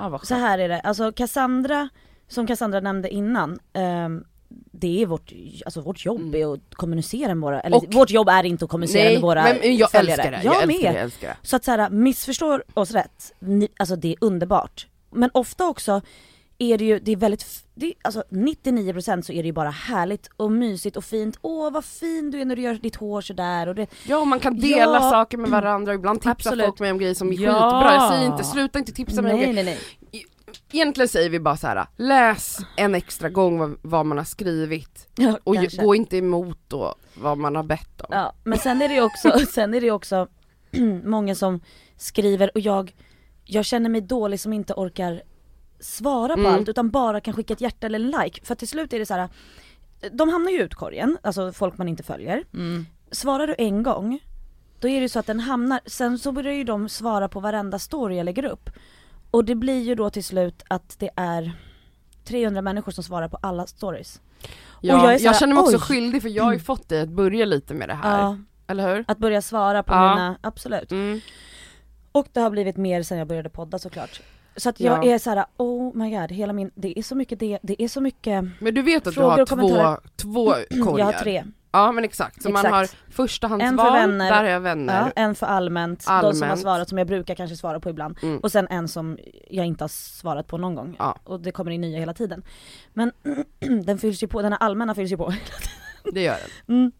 [0.00, 1.88] Ah, så här är det, alltså Cassandra,
[2.28, 4.24] som Cassandra nämnde innan, ehm,
[4.72, 5.32] det är vårt,
[5.64, 6.34] alltså vårt jobb Mm.
[6.42, 9.42] är att kommunicera med våra, eller Och- vårt jobb är inte att kommunicera med våra
[9.42, 10.22] men jag följare.
[10.22, 10.74] älskar det, Jag, jag, med.
[10.76, 11.36] älskar det, jag älskar det.
[11.48, 14.86] Så att så här, missförstår oss rätt, ni, alltså det är underbart.
[15.10, 16.00] Men ofta också
[16.60, 19.70] är det ju, det är väldigt, det är, alltså 99% så är det ju bara
[19.70, 21.38] härligt och mysigt och fint.
[21.42, 24.40] Åh vad fin du är när du gör ditt hår sådär och det, Ja man
[24.40, 25.10] kan dela Ja.
[25.10, 26.66] saker med varandra, ibland tipsar Absolut.
[26.66, 27.38] folk mig om grejer som är Ja.
[27.52, 29.64] skitbra, jag säger inte sluta inte tipsa mig om nej grejer.
[29.64, 29.78] nej
[30.12, 30.24] nej.
[30.72, 35.08] Egentligen säger vi bara så här: läs en extra gång vad, vad man har skrivit
[35.16, 35.82] Ja, och ju- kanske.
[35.82, 38.06] gå inte emot då vad man har bett om.
[38.10, 40.26] Ja, men sen är det ju också, sen är det ju också
[41.04, 41.60] många som
[41.96, 42.94] skriver och jag,
[43.44, 45.22] jag känner mig dålig som inte orkar
[45.80, 46.54] svara på Mm.
[46.54, 48.44] allt utan bara kan skicka ett hjärta eller en like.
[48.44, 49.28] För till slut är det så här.
[50.12, 52.44] de hamnar ju i utkorgen, alltså folk man inte följer.
[52.54, 52.86] Mm.
[53.10, 54.18] Svarar du en gång,
[54.80, 57.78] då är det så att den hamnar, sen så börjar ju de svara på varenda
[57.78, 58.70] story jag lägger upp.
[59.30, 61.52] Och det blir ju då till slut att det är
[62.24, 64.20] 300 människor som svarar på alla stories.
[64.80, 65.80] Ja, jag jag, här, känner mig också oj.
[65.80, 68.94] skyldig för jag har ju fått dig att börja lite med det här, Ja, eller
[68.96, 69.04] hur?
[69.08, 70.14] att börja svara på Ja.
[70.14, 70.90] mina, absolut.
[70.92, 71.20] Mm.
[72.12, 74.20] Och det har blivit mer sen jag började podda såklart.
[74.56, 75.12] Så att jag Ja.
[75.14, 77.88] är så här: oh my god, hela min, det är så mycket det, det är
[77.88, 80.52] så mycket, Men du vet att du har två, två
[80.84, 80.98] korgar?
[80.98, 81.44] jag har tre.
[81.72, 82.74] Ja men exakt, så man Exakt.
[82.74, 84.30] har förstahandsval, En för vänner.
[84.30, 85.00] där har jag vänner.
[85.16, 86.60] Ja, en för allmänt, de som har Allmänt.
[86.60, 88.18] svarat som jag brukar kanske svara på ibland.
[88.22, 88.38] Mm.
[88.38, 89.18] Och sen en som
[89.50, 90.96] jag inte har svarat på någon gång.
[90.98, 91.18] Ja.
[91.24, 92.42] Och det kommer in nya hela tiden.
[92.92, 93.12] Men
[93.84, 95.32] den fylls ju på, den här allmänna fylls ju på.
[96.12, 96.76] Det gör den.
[96.76, 96.92] Mm.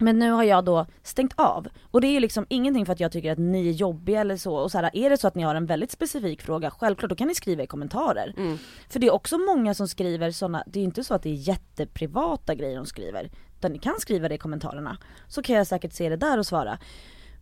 [0.00, 1.68] Men nu har jag då stängt av.
[1.90, 4.36] Och det är ju liksom ingenting för att jag tycker att ni är jobbiga eller
[4.36, 4.54] så.
[4.56, 7.16] Och så här, är det så att ni har en väldigt specifik fråga, självklart då
[7.16, 8.34] kan ni skriva i kommentarer.
[8.36, 8.58] Mm.
[8.88, 11.30] För det är också många som skriver sådana, det är ju inte så att det
[11.30, 13.30] är jätteprivata grejer de skriver.
[13.58, 14.96] Utan ni kan skriva det i kommentarerna.
[15.28, 16.78] Så kan jag säkert se det där och svara.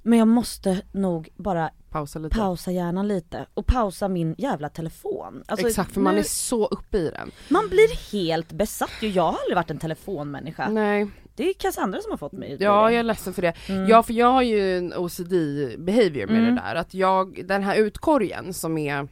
[0.02, 2.36] Men jag måste nog bara Pausa lite.
[2.36, 5.42] pausa hjärnan lite och pausa min jävla telefon.
[5.46, 7.30] Alltså, exakt, för man nu- är så uppe i den.
[7.48, 9.08] man blir helt besatt ju.
[9.08, 10.68] Jag har aldrig varit en telefonmänniska.
[10.68, 13.52] Nej, Det är Cassandra som har fått mig ut ja jag är ledsen för det.
[13.68, 13.88] Mm.
[13.88, 15.32] Ja för jag har ju en OCD
[15.78, 16.54] behavior med Mm.
[16.54, 19.08] det där, att jag, den här utkorgen som är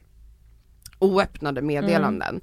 [0.98, 2.40] oöppnade meddelanden, Mm.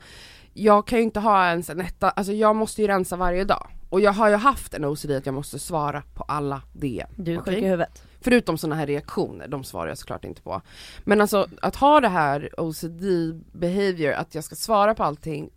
[0.53, 3.67] jag kan ju inte ha ens en etta, alltså jag måste ju rensa varje dag.
[3.91, 7.09] Och jag har ju haft en OCD att jag måste svara på alla DM.
[7.15, 8.03] Du är sjuk i huvudet.
[8.21, 10.61] Förutom sådana här reaktioner, de svarar jag såklart inte på.
[11.03, 13.03] Men alltså att ha det här OCD
[13.51, 15.49] behavior, att jag ska svara på allting,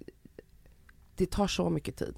[1.16, 2.14] det tar så mycket tid.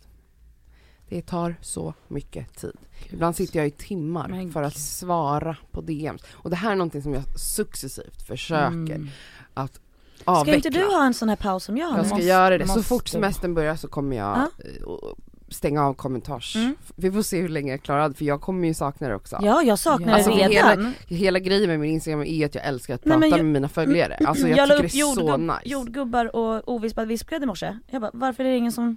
[1.09, 2.77] Det tar så mycket tid.
[3.11, 6.23] Ibland sitter jag i timmar Men för att svara på DMs.
[6.33, 9.09] Och det här är någonting som jag successivt försöker Mm.
[9.55, 9.75] att
[10.21, 10.55] Ska avveckla.
[10.57, 12.69] inte du ha en sån här paus som jag har Jag ska måste- göra det.
[12.69, 14.49] Så fort semestern börjar så kommer jag
[14.81, 15.15] Ja.
[15.49, 16.57] Stänga av kommentars.
[16.57, 16.75] Mm.
[16.97, 19.39] Vi får se hur länge jag klarar det för jag kommer ju sakna det också.
[19.43, 20.93] Ja, jag saknar Alltså, det redan.
[21.09, 23.53] Hela grejen med min Instagram är att jag älskar att Nej, prata men jag- med
[23.53, 24.19] mina följare.
[24.27, 25.61] Alltså jag, jag tycker upp det är så jordgubb, nice.
[25.65, 27.79] jordgubbar och ovispad vispgrädde i morse.
[27.91, 28.97] Jag bara, varför är det ingen som...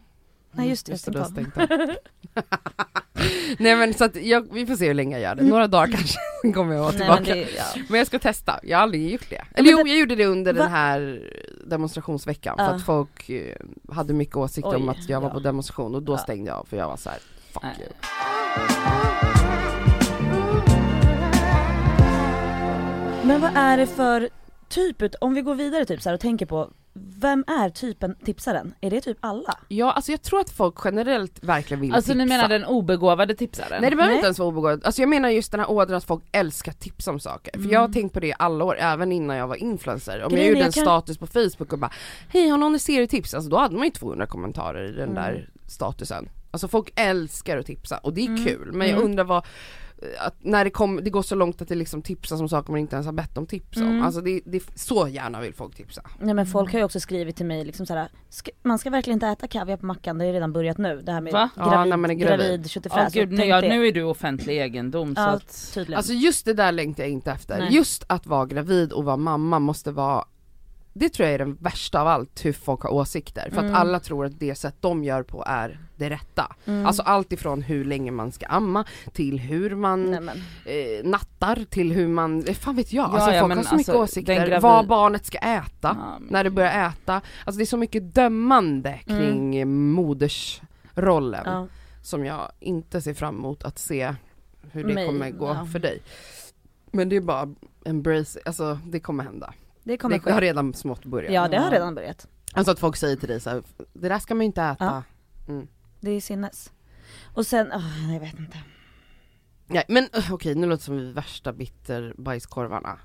[0.51, 1.81] Nej just det, jag Mm, Just det, du har stängt
[2.35, 2.43] av.
[3.59, 5.43] Nej men så att jag, vi får se hur länge jag gör det.
[5.43, 6.19] Några dagar kanske
[6.53, 7.21] kommer jag vara Nej, tillbaka.
[7.21, 7.97] men men, det, ja.
[7.97, 9.41] jag ska testa, jag har aldrig gjort det.
[9.51, 10.63] men Eller jo, jag gjorde det under Va?
[10.63, 11.21] den här
[11.65, 13.55] demonstrationsveckan för att folk eh,
[13.91, 15.33] hade mycket åsikter om att jag var ja.
[15.33, 16.17] på demonstration och då Ja.
[16.17, 17.19] stängde jag av för jag var så här:
[17.53, 17.75] fuck Nej.
[17.79, 17.89] you.
[23.23, 24.29] Men vad är det för
[24.69, 26.69] typ, om vi går vidare typ så här och tänker på,
[27.19, 28.73] vem är typen tipsaren?
[28.81, 29.57] Är det typ alla?
[29.67, 32.17] Ja alltså jag tror att folk generellt verkligen vill Alltså tipsa.
[32.17, 33.81] ni menar den obegåvade tipsaren?
[33.81, 34.15] Nej det behöver Nej.
[34.17, 37.07] inte ens vara obegåvat, alltså jag menar just den här ådran att folk älskar tips
[37.07, 37.51] om saker.
[37.51, 37.71] För Mm.
[37.71, 40.23] jag har tänkt på det i alla år, även innan jag var influencer.
[40.23, 41.91] Om Grejen jag gjorde en jag kan- status på Facebook och bara
[42.29, 43.33] Hej har någon serietips?
[43.33, 45.15] Alltså då hade man ju 200 kommentarer i den Mm.
[45.15, 46.29] där statusen.
[46.51, 48.45] Alltså folk älskar att tipsa och det är Mm.
[48.45, 49.05] kul men jag Mm.
[49.05, 49.45] undrar vad
[50.19, 52.79] att när det, kom, det går så långt att det liksom tipsas om saker man
[52.79, 53.83] inte ens har bett om tips om.
[53.83, 54.03] Mm.
[54.03, 56.01] Alltså det, det, så gärna vill folk tipsa.
[56.19, 58.89] Nej men folk har ju också skrivit till mig liksom så här, ska, man ska
[58.89, 61.01] verkligen inte äta kaviar på mackan, det har ju redan börjat nu.
[61.01, 61.49] Det här med Va?
[61.55, 62.39] Ja, gravid, när man är gravid.
[62.39, 63.15] gravid köttfärs.
[63.15, 65.71] Ja gud, tänk ja, nu är du offentlig egendom så Ja, att...
[65.73, 65.97] tydligen.
[65.97, 67.59] Alltså just det där längtar jag inte efter.
[67.59, 67.73] Nej.
[67.73, 70.25] Just att vara gravid och vara mamma måste vara
[70.99, 73.49] det tror jag är den värsta av allt, hur folk har åsikter.
[73.53, 73.73] För Mm.
[73.73, 76.55] att alla tror att det sätt de gör på är det rätta.
[76.65, 76.85] Mm.
[76.85, 80.23] Alltså allt ifrån hur länge man ska amma, till hur man eh,
[81.03, 83.09] nattar, till hur man, eh, fan vet jag.
[83.09, 84.35] Ja, alltså ja, folk har så mycket alltså, åsikter.
[84.35, 87.21] den gravid- Vad barnet ska äta, Ja, men- när det börjar äta.
[87.45, 89.19] Alltså det är så mycket dömande Mm.
[89.19, 91.67] kring eh, modersrollen Ja.
[92.01, 94.15] som jag inte ser fram emot att se
[94.71, 95.65] hur det Mig, kommer gå ja.
[95.71, 96.01] för dig.
[96.91, 97.49] Men det är bara
[97.85, 99.53] embrace, alltså det kommer hända.
[99.89, 100.45] Det kommer Det har ske.
[100.47, 101.33] redan smått börjat.
[101.33, 102.27] Ja det har redan börjat.
[102.53, 103.63] Alltså att folk säger till dig så här,
[103.93, 105.03] det där ska man ju inte äta.
[105.47, 105.63] Ja.
[105.99, 106.71] Det är sinnes.
[107.33, 108.57] Och sen, åh, jag vet inte.
[109.67, 112.99] Nej men uh, okej nu låter det som vi är värsta bitterbajskorvarna.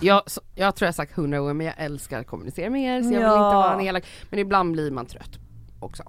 [0.00, 2.82] Jag, så, jag tror jag har sagt hundra gånger men jag älskar att kommunicera med
[2.98, 3.46] er så jag vill Ja.
[3.48, 4.04] inte vara en elak.
[4.30, 5.38] Men ibland blir man trött
[5.80, 6.02] också.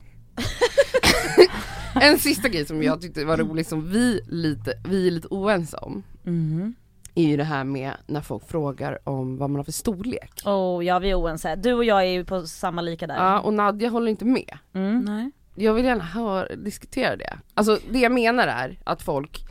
[2.02, 5.78] en sista grej som jag tyckte var rolig som vi, lite, vi är lite oense
[5.78, 6.04] om.
[6.24, 6.76] Mhm.
[7.16, 10.32] Är ju det här med när folk frågar om vad man har för storlek.
[10.46, 11.56] Oh, ja vi är oense.
[11.56, 13.16] Du och jag är ju på samma lika där.
[13.16, 14.58] Ja, och Nadja håller inte med.
[14.74, 15.00] Mm.
[15.00, 15.32] Nej.
[15.56, 17.38] Jag vill gärna höra, diskutera det.
[17.54, 19.46] Alltså det jag menar är att folk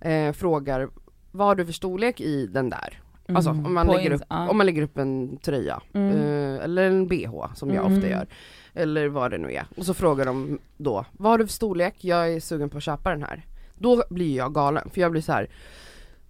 [0.00, 0.88] eh, frågar
[1.30, 3.00] vad har du för storlek i den där?
[3.28, 3.66] Alltså Mm.
[3.66, 6.10] om man, lägger upp, om man lägger upp en tröja Mm.
[6.16, 7.96] eh, eller en bh som jag Mm.
[7.98, 8.26] ofta gör.
[8.74, 9.66] Eller vad det nu är.
[9.76, 11.94] Och så frågar de då, vad har du för storlek?
[12.00, 13.44] Jag är sugen på att köpa den här.
[13.74, 15.48] Då blir jag galen för jag blir så här.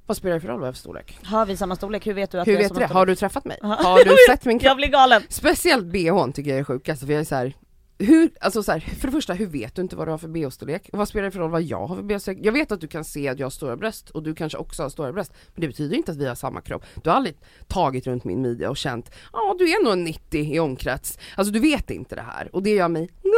[0.06, 1.18] Vad spelar det för roll vad jag för storlek?
[1.24, 2.06] Har vi samma storlek?
[2.06, 2.94] Hur vet du att Hur vi har vet du samma det?
[2.94, 3.16] Har storlek?
[3.18, 3.58] du träffat mig?
[3.62, 3.68] Ja.
[3.68, 4.68] Har du sett min kropp?
[4.68, 5.22] Jag blir galen!
[5.28, 7.52] Speciellt bhn tycker jag är sjukast för jag är så här.
[7.98, 10.28] Hur, alltså så här, för det första, hur vet du inte vad du har för
[10.28, 10.90] bh-storlek?
[10.92, 12.38] Vad spelar det för roll vad jag har för bh-storlek?
[12.42, 14.82] Jag vet att du kan se att jag har stora bröst och du kanske också
[14.82, 17.36] har stora bröst Men det betyder inte att vi har samma kropp Du har aldrig
[17.68, 21.52] tagit runt min midja och känt Ja du är nog en 90 i omkrets Alltså
[21.52, 23.28] du vet inte det här och det gör mig no,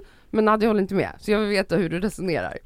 [0.00, 0.04] no.
[0.30, 2.58] Men Nadja håller inte med så jag vill veta hur du resonerar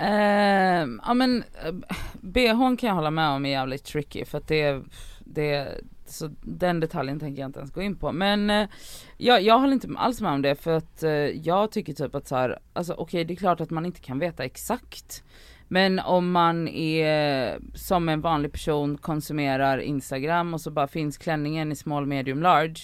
[0.00, 1.74] Uh, ja men eh,
[2.20, 4.82] bhn kan jag hålla med om är jävligt tricky för att det,
[5.18, 5.68] det
[6.06, 8.12] så den detaljen tänker jag inte ens gå in på.
[8.12, 8.68] Men uh,
[9.16, 12.28] jag, jag håller inte alls med om det för att uh, jag tycker typ att
[12.28, 15.24] så här, alltså okej det är klart att man inte kan veta exakt
[15.68, 21.72] men om man är som en vanlig person konsumerar instagram och så bara finns klänningen
[21.72, 22.80] i small medium large.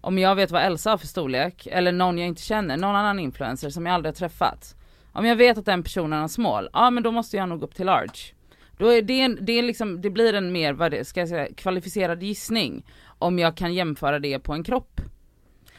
[0.00, 3.18] Om jag vet vad Elsa har för storlek eller någon jag inte känner, någon annan
[3.18, 4.77] influencer som jag aldrig har träffat
[5.12, 7.74] om jag vet att den personen har small, ja men då måste jag nog upp
[7.74, 8.18] till large.
[8.78, 11.28] Då är det, en, det, är liksom, det blir en mer, vad det, ska jag
[11.28, 12.84] säga, kvalificerad gissning
[13.18, 15.00] om jag kan jämföra det på en kropp.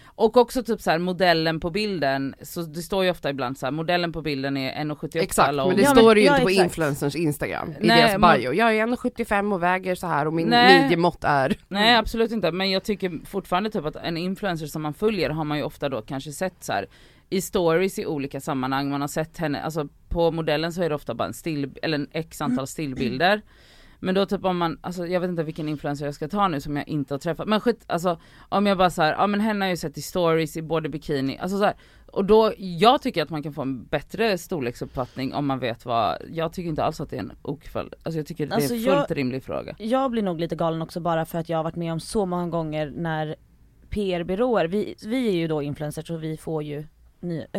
[0.05, 3.65] Och också typ så här modellen på bilden, så det står ju ofta ibland så
[3.65, 5.67] här, modellen på bilden är 1,78 Exakt, lång.
[5.67, 6.65] men det Ja, står men- ju ja, inte på exakt.
[6.65, 10.47] influencers instagram i Nej, deras bio Jag är 1,75 och väger så här och min
[10.47, 10.81] Nej.
[10.81, 14.93] midjemått är Nej absolut inte, men jag tycker fortfarande typ att en influencer som man
[14.93, 16.87] följer har man ju ofta då kanske sett så här
[17.29, 20.95] i stories i olika sammanhang, man har sett henne, alltså på modellen så är det
[20.95, 23.41] ofta bara en still, eller en x antal stillbilder.
[23.99, 26.61] Men då typ om man, alltså jag vet inte vilken influencer jag ska ta nu
[26.61, 28.19] som jag inte har träffat, men skit, alltså
[28.49, 30.89] om jag bara såhär, ja men henne har jag ju sett i stories i både
[30.89, 31.73] bikini, alltså så här,
[32.11, 36.17] och då, jag tycker att man kan få en bättre storleksuppfattning om man vet vad,
[36.31, 38.77] jag tycker inte alls att det är en okväll, alltså jag tycker det Alltså, är
[38.77, 39.75] en fullt jag- rimlig fråga.
[39.77, 42.25] Jag blir nog lite galen också bara för att jag har varit med om så
[42.25, 43.35] många gånger när
[43.89, 46.83] PR-byråer, vi, vi är ju då influencers så vi får ju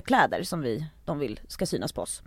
[0.04, 2.22] kläder som vi, de vill ska synas på oss.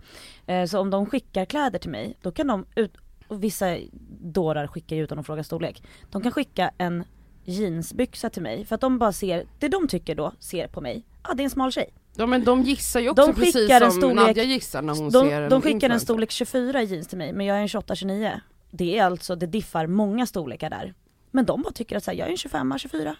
[0.46, 2.92] Eh, så om de skickar kläder till mig, då kan de, ut,
[3.28, 3.76] och vissa
[4.20, 5.82] dårar skickar ju utan att fråga storlek.
[6.10, 7.04] De kan skicka en
[7.44, 11.04] jeansbyxa till mig för att de bara ser, det de tycker då ser på mig,
[11.22, 11.90] ja ah, det är en smal tjej.
[12.16, 14.94] Ja men de gissar ju också De precis skickar en som storlek- Nadja gissar när
[14.94, 16.04] hon ser De, en de skickar en influencer.
[16.04, 18.40] storlek 24 i jeans till mig men jag är en 28-29.
[18.70, 20.94] Det är alltså, det diffar många storlekar där.
[21.30, 23.16] Men de bara tycker att så här, jag är en 25 24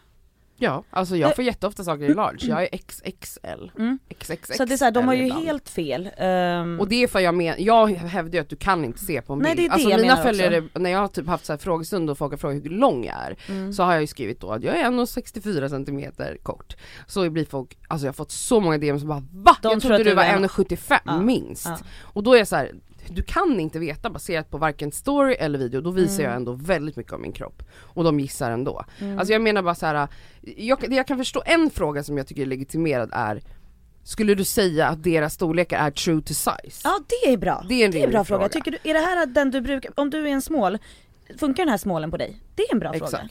[0.57, 3.71] Ja, alltså jag får jätteofta saker i large, jag är XXL.
[3.79, 3.99] Mm.
[4.19, 5.45] XXXL Så det är så här, de har ju ibland.
[5.45, 6.11] helt fel.
[6.17, 9.23] Ehm, Och det är för jag men, jag hävdar ju att du kan inte se
[9.23, 9.47] på en bild.
[9.49, 11.53] Nej, det är det alltså jag mina menar följare, när jag har typ haft så
[11.53, 13.73] här frågestund och folk har frågat hur lång jag är, mm.
[13.73, 16.77] så har jag ju skrivit då att jag är 1,64 cm kort.
[17.07, 19.57] Så blir folk, alltså jag har fått så många DM som bara VA?
[19.63, 21.67] De jag trodde du var var en- 1,75 Ja, minst.
[21.67, 21.79] ja.
[22.03, 22.73] Och då är jag så här,
[23.11, 26.25] du kan inte veta baserat på varken story eller video, då visar Mm.
[26.31, 27.63] jag ändå väldigt mycket av min kropp.
[27.77, 28.85] Och de gissar ändå.
[29.01, 29.19] Mm.
[29.19, 30.09] Alltså jag menar bara så här.
[30.57, 33.43] Jag, jag kan förstå en fråga som jag tycker är legitimerad är
[34.07, 36.81] Skulle du säga att deras storlekar är true to size?
[36.85, 37.65] Ja det är bra.
[37.69, 38.39] Det är en det är en bra fråga.
[38.39, 38.49] fråga.
[38.49, 40.79] Tycker du, är det här den du brukar, om du är en smål,
[41.39, 42.37] funkar den här smålen på dig?
[42.55, 43.29] Det är en bra fråga.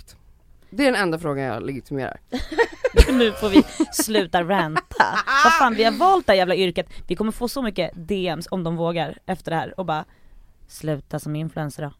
[0.75, 2.19] Det är den enda frågan jag legitimerar.
[3.11, 3.63] nu får vi
[3.93, 5.05] sluta ranta.
[5.43, 6.87] Vad fan vi har valt det här jävla yrket.
[7.07, 10.05] Vi kommer få så mycket DMs om de vågar efter det här och bara
[10.67, 11.93] Sluta som influencer då.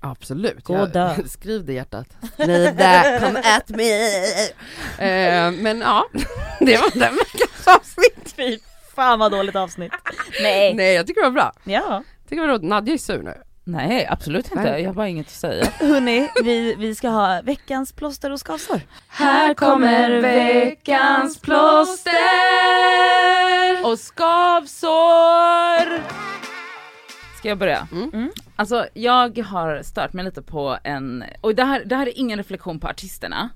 [0.00, 0.64] Absolut.
[0.64, 1.14] Gå Jag- och dö.
[1.28, 2.06] Skriv det hjärtat.
[2.32, 3.84] Skriv det, come at me.
[5.06, 6.04] Eh, men ja,
[6.60, 8.34] det var den veckans avsnitt.
[8.36, 8.58] Fy
[8.96, 9.92] fan vad dåligt avsnitt.
[10.42, 10.74] Nej.
[10.74, 11.52] Nej jag tycker det var bra.
[11.64, 11.82] Ja.
[12.22, 12.68] Jag tycker det var roligt.
[12.68, 13.34] Nadja är sur nu.
[13.70, 14.82] Nej absolut inte, Nej.
[14.82, 15.64] jag har bara inget att säga.
[15.78, 18.80] Hörni, vi, vi ska ha veckans plåster och skavsår.
[19.08, 22.12] Här kommer veckans plåster
[23.84, 25.50] och skavsår!
[27.38, 27.88] Ska jag börja?
[27.92, 28.10] Mm.
[28.12, 28.30] Mm.
[28.56, 32.38] Alltså jag har stört mig lite på en, och det här, det här är ingen
[32.38, 33.50] reflektion på artisterna.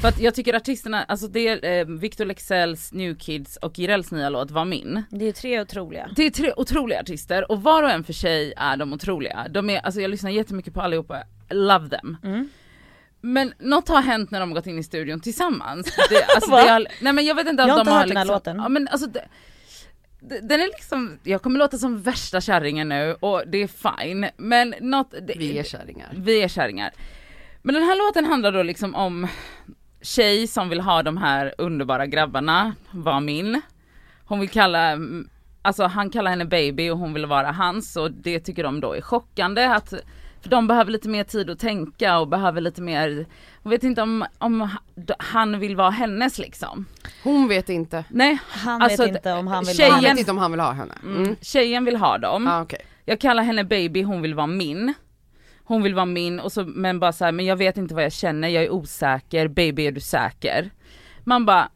[0.00, 4.10] För att jag tycker artisterna, alltså det är eh, Victor Leksells, New Kids och Jirels
[4.10, 5.02] nya låt Var min.
[5.10, 6.10] Det är tre otroliga.
[6.16, 9.46] Det är tre otroliga artister och var och en för sig är de otroliga.
[9.50, 12.16] De är, alltså jag lyssnar jättemycket på allihopa, love them.
[12.24, 12.48] Mm.
[13.20, 15.86] Men något har hänt när de har gått in i studion tillsammans.
[16.10, 16.62] Det, alltså Va?
[16.64, 18.16] det har, nej men jag vet inte om Jag har de inte har hört den
[18.16, 18.56] här liksom, låten.
[18.56, 19.28] Ja men alltså det-
[20.42, 23.66] den är liksom, jag kommer låta som värsta kärringen nu och det är
[24.02, 24.26] fine.
[24.36, 26.12] Men något, det, Vi är kärringar.
[26.16, 26.92] vi är kärringar.
[27.62, 29.28] Men den här låten handlar då liksom om
[30.04, 33.60] tjej som vill ha de här underbara grabbarna, var min.
[34.24, 34.98] Hon vill kalla,
[35.62, 38.92] alltså han kallar henne baby och hon vill vara hans och det tycker de då
[38.92, 39.94] är chockande att
[40.42, 43.26] för de behöver lite mer tid att tänka och behöver lite mer,
[43.62, 44.68] hon vet inte om, om
[45.18, 46.86] han vill vara hennes liksom.
[47.22, 48.04] Hon vet inte.
[48.08, 50.12] Nej, Han Alltså, vet inte om han vill tjejen- Han vara...
[50.12, 50.94] vet inte om han vill ha henne.
[51.02, 51.36] mm.
[51.40, 52.48] Tjejen vill ha dem.
[52.48, 52.80] Ah, okej.
[53.04, 54.94] Jag kallar henne baby, hon vill vara min.
[55.64, 58.04] Hon vill vara min och så, men bara så här, men jag vet inte vad
[58.04, 60.70] jag känner, jag är osäker, baby är du säker?
[61.24, 61.68] Man bara,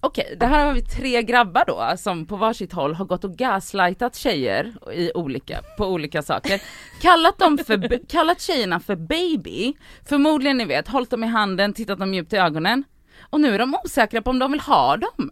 [0.00, 3.36] okej det här har vi tre grabbar då som på varsitt håll har gått och
[3.36, 6.62] gaslightat tjejer i olika, på olika saker.
[7.00, 9.74] Kallat dem för, kallat tjejerna för baby,
[10.08, 12.84] förmodligen ni vet, hållit dem i handen, tittat dem djupt i ögonen.
[13.30, 15.30] Och nu är de osäkra på om de vill ha dem.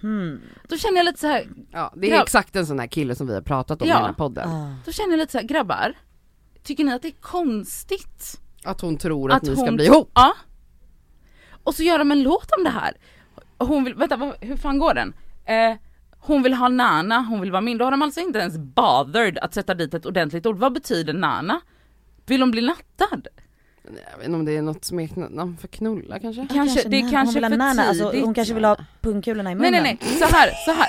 [0.00, 0.40] Hmm.
[0.68, 3.14] Då känner jag lite så här, Ja, det är Grabb- exakt en sån här kille
[3.14, 3.94] som vi har pratat om Ja.
[3.94, 4.48] i den här podden.
[4.50, 4.74] Ah.
[4.86, 5.94] då känner jag lite så här, grabbar,
[6.62, 9.84] tycker ni att det är konstigt Att hon tror att, Att ni ska hon- bli
[9.86, 10.10] ihop.
[10.14, 10.32] Ja.
[11.64, 12.96] Och så gör de en låt om det här.
[13.58, 15.12] Hon vill, vänta vad, hur fan går den?
[15.44, 15.76] Eh,
[16.18, 17.78] hon vill ha Nana, hon vill vara min.
[17.78, 20.58] Då har de alltså inte ens bothered att sätta dit ett ordentligt ord.
[20.58, 21.60] Vad betyder Nana?
[22.26, 23.28] Vill hon bli nattad?
[24.12, 26.46] Jag vet inte om det är något smeknamn för knulla kanske?
[26.52, 28.24] Kanske, det är kanske hon vill för nana, alltså, tidigt.
[28.24, 29.82] hon kanske vill ha pungkulorna i Nej munnen.
[29.82, 30.86] nej nej, så här, så här.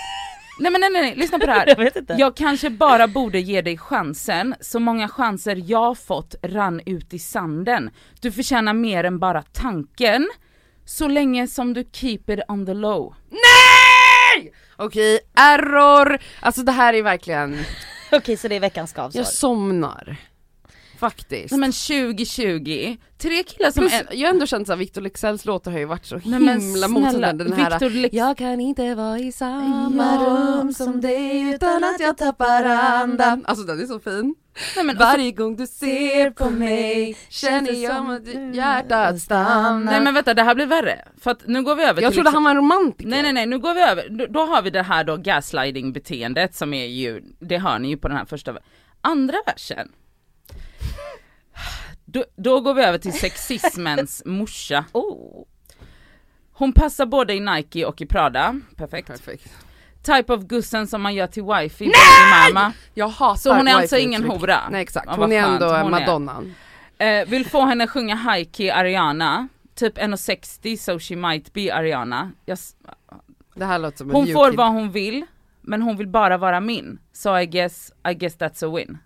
[0.59, 1.15] Nej men nej nej, nej.
[1.15, 1.67] lyssna på det här.
[1.67, 2.15] Jag vet inte.
[2.19, 7.19] Jag kanske bara borde ge dig chansen, så många chanser jag fått rann ut i
[7.19, 7.89] sanden.
[8.21, 10.29] Du förtjänar mer än bara tanken,
[10.85, 13.13] så länge som du keep it on the low.
[13.29, 14.53] Nej!
[14.75, 16.19] Okej, error!
[16.39, 17.57] Alltså det här är verkligen,
[18.11, 19.19] Okej så det är veckans skavsår.
[19.19, 20.17] jag somnar.
[21.01, 21.51] Faktiskt.
[21.51, 24.07] Nej men 2020, tre killar som Plus, är...
[24.11, 27.43] jag har ändå känt att Victor Leksells låtar har ju varit så Nej, himla motsägande
[27.43, 30.59] den här Lex- Jag kan inte vara i samma Ja.
[30.59, 33.45] rum som dig utan att jag tappar andan.
[33.47, 34.35] Alltså den är så fin.
[34.75, 39.79] Nej, men, Varje gång du ser på mig känner jag att hjärtat stannar.
[39.79, 42.15] Nej men vänta det här blir värre, för att nu går vi över Jag till
[42.17, 43.09] trodde liksom- han var en romantiker.
[43.09, 45.93] Nej nej nej, nu går vi över, då, då har vi det här då gaslighting
[45.93, 48.53] beteendet som är ju, det hör ni ju på den här första,
[49.01, 49.87] andra versen.
[52.13, 54.85] Då, då går vi över till sexismens morsa.
[54.91, 55.45] Oh.
[56.53, 59.07] Hon passar både i Nike och i Prada, perfekt.
[59.07, 59.49] Perfekt.
[60.03, 62.73] Type of gussen som man gör till wifi, baby mamma.
[62.93, 64.59] Jag hatar Så hon är alltså ingen hora?
[64.69, 65.99] Nej exakt, hon vad är ändå hon är.
[65.99, 66.55] madonnan.
[66.97, 72.31] Eh, vill få henne sjunga high key Ariana, typ 1,60 so she might be Ariana.
[72.45, 72.57] Jag,
[73.55, 74.57] Det här låter som en hon får kid.
[74.57, 75.25] vad hon vill,
[75.61, 76.99] men hon vill bara vara min.
[77.13, 78.97] So I guess, I guess that's a win.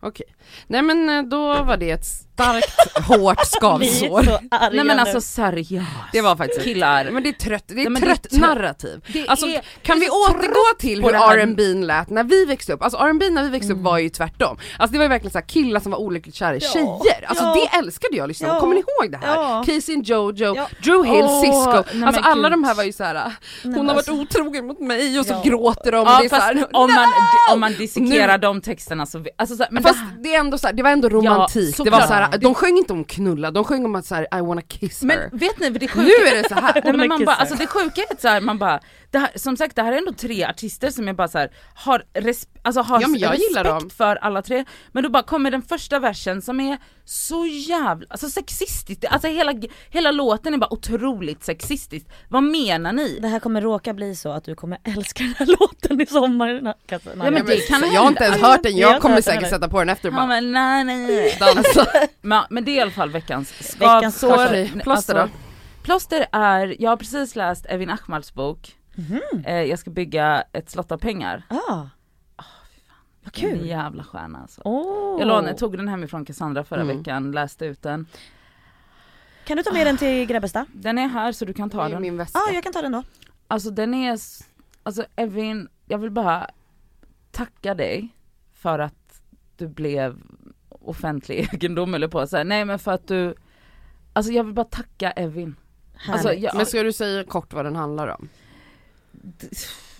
[0.00, 0.26] Okej.
[0.66, 3.18] Nej men eh, då var det ett starkt, hårt
[3.80, 4.22] Vi är skavsår.
[4.22, 5.86] så arga Nej men alltså seriöst.
[6.12, 7.10] Det var faktiskt Killar.
[7.10, 8.40] Men det är trött, det är Nej, men det är trött trött.
[8.40, 9.00] narrativ.
[9.12, 11.14] Det Alltså är- kan vi återgå till hur.
[11.14, 12.82] R&B lät när vi växte upp?
[12.82, 13.84] Alltså R&B när vi växte upp Mm.
[13.84, 14.58] var ju tvärtom.
[14.78, 16.68] Alltså det var ju verkligen så här killar som var olyckligt kära i Ja.
[16.72, 17.24] tjejer.
[17.26, 17.54] Alltså Ja.
[17.72, 18.60] det älskade jag att lyssna på, Ja.
[18.60, 19.34] kommer ni ihåg det här?
[19.34, 19.64] Ja.
[19.66, 20.68] Casey and Jojo, Ja.
[20.84, 21.84] Drew Hill, Åh, Cisco.
[21.98, 22.52] nej, Alltså alla gud.
[22.52, 23.32] de här var ju så här.
[23.62, 25.42] Hon har varit alltså- otrogen mot mig och så Ja.
[25.44, 27.08] gråter de och Ja det är så fast här, om man,
[27.52, 30.68] om man dissekerar de texterna så, alltså så här, men Fast det, är ändå så
[30.72, 33.84] det var ändå romantik, det var så här, de sjöng inte om knulla, de sjöng
[33.84, 35.06] om att så här, I wanna kiss her.
[35.08, 36.72] men vet ni, det sjuka nu är det så här.
[36.84, 39.30] Nej, men man bara, alltså det sjuka är att så här, man bara, det här,
[39.34, 42.48] som sagt det här är ändå tre artister som jag bara så här, har, res,
[42.62, 43.90] alltså har Ja, men jag respekt dem.
[43.90, 48.28] för alla tre, men då bara kommer den första versen som är så jävla, alltså
[48.28, 49.54] sexistisk, alltså hela,
[49.90, 52.06] hela låten är bara otroligt sexistisk.
[52.28, 53.18] Vad menar ni?
[53.22, 56.74] Det här kommer råka bli så att du kommer älska den här låten i sommar.
[56.86, 57.12] kassen.
[57.24, 57.94] Ja, men det kan hända.
[57.94, 60.14] jag har inte ens hört den, Jag jag kommer säkert sätta på den efter och
[60.14, 61.36] Ja, bara men nej, nej, nej.
[61.40, 61.86] dansa.
[62.20, 64.80] Men, men det är i alla fall veckans Veckans skavsår.
[64.80, 65.28] Plåster då?
[65.82, 69.20] Plåster är, jag har precis läst Evin Ahmads bok, Mhm.
[69.46, 71.42] eh, jag ska bygga ett slott av pengar.
[71.48, 71.86] Ah.
[72.36, 73.66] Vad En kul.
[73.66, 74.60] jävla stjärna alltså.
[74.64, 75.18] Oh.
[75.20, 76.98] Jag lånade, tog den hemifrån Cassandra förra Mm.
[76.98, 78.06] veckan, läste ut den.
[79.44, 80.66] Kan du ta med den till Grebbestad?
[80.72, 82.02] Den är här så du kan ta Det är den.
[82.02, 82.38] min väska.
[82.38, 83.02] Ja, ah, jag kan ta den då.
[83.48, 84.18] Alltså den är,
[84.82, 86.50] alltså Evin, jag vill bara
[87.32, 88.08] tacka dig
[88.54, 89.22] för att
[89.56, 90.16] du blev
[90.84, 92.44] offentlig egendom eller på så här.
[92.44, 93.34] nej men för att du,
[94.12, 95.56] alltså jag vill bara tacka Evin.
[96.08, 98.28] Alltså, jag, Men ska du säga kort vad den handlar om?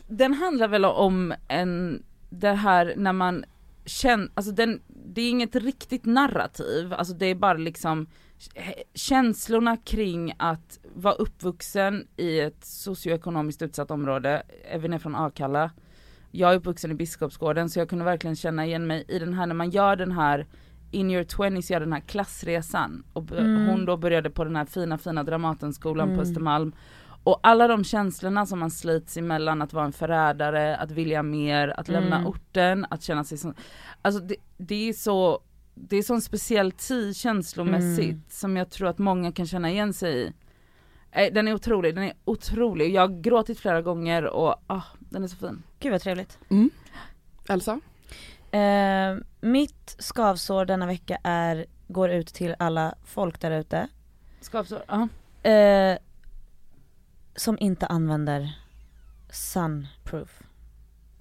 [0.07, 3.45] den handlar väl om en, det här när man
[3.85, 8.07] känner, alltså den, det är inget riktigt narrativ, alltså det är bara liksom
[8.95, 15.71] känslorna kring att vara uppvuxen i ett socioekonomiskt utsatt område, även är från Akalla.
[16.31, 19.47] Jag är uppvuxen i Biskopsgården så jag kunde verkligen känna igen mig i den här
[19.47, 20.47] när man gör den här
[20.95, 23.67] in your 20s gör den här klassresan och Mm.
[23.67, 26.17] hon då började på den här fina fina Dramatenskolan Mm.
[26.17, 26.73] på Östermalm
[27.25, 31.69] och alla de känslorna som man slits emellan att vara en förrädare, att vilja mer,
[31.81, 32.27] att lämna Mm.
[32.29, 33.55] orten, att känna sig som,
[34.03, 35.41] alltså det, det är så,
[35.75, 38.23] det är sån speciell tid känslomässigt Mm.
[38.29, 40.33] som jag tror att många kan känna igen sig i.
[41.13, 42.95] Eh, Den är otrolig, den är otrolig.
[42.95, 45.63] Jag har gråtit flera gånger och ah, den är så fin.
[45.81, 46.39] Gud vad trevligt.
[47.49, 47.81] Elsa?
[48.55, 53.89] Eh, mitt skavsår denna vecka är, går ut till alla folk där ute.
[54.41, 55.09] Skavsår, ja.
[55.51, 55.99] Eh,
[57.37, 58.59] som inte använder
[59.31, 60.43] sunproof.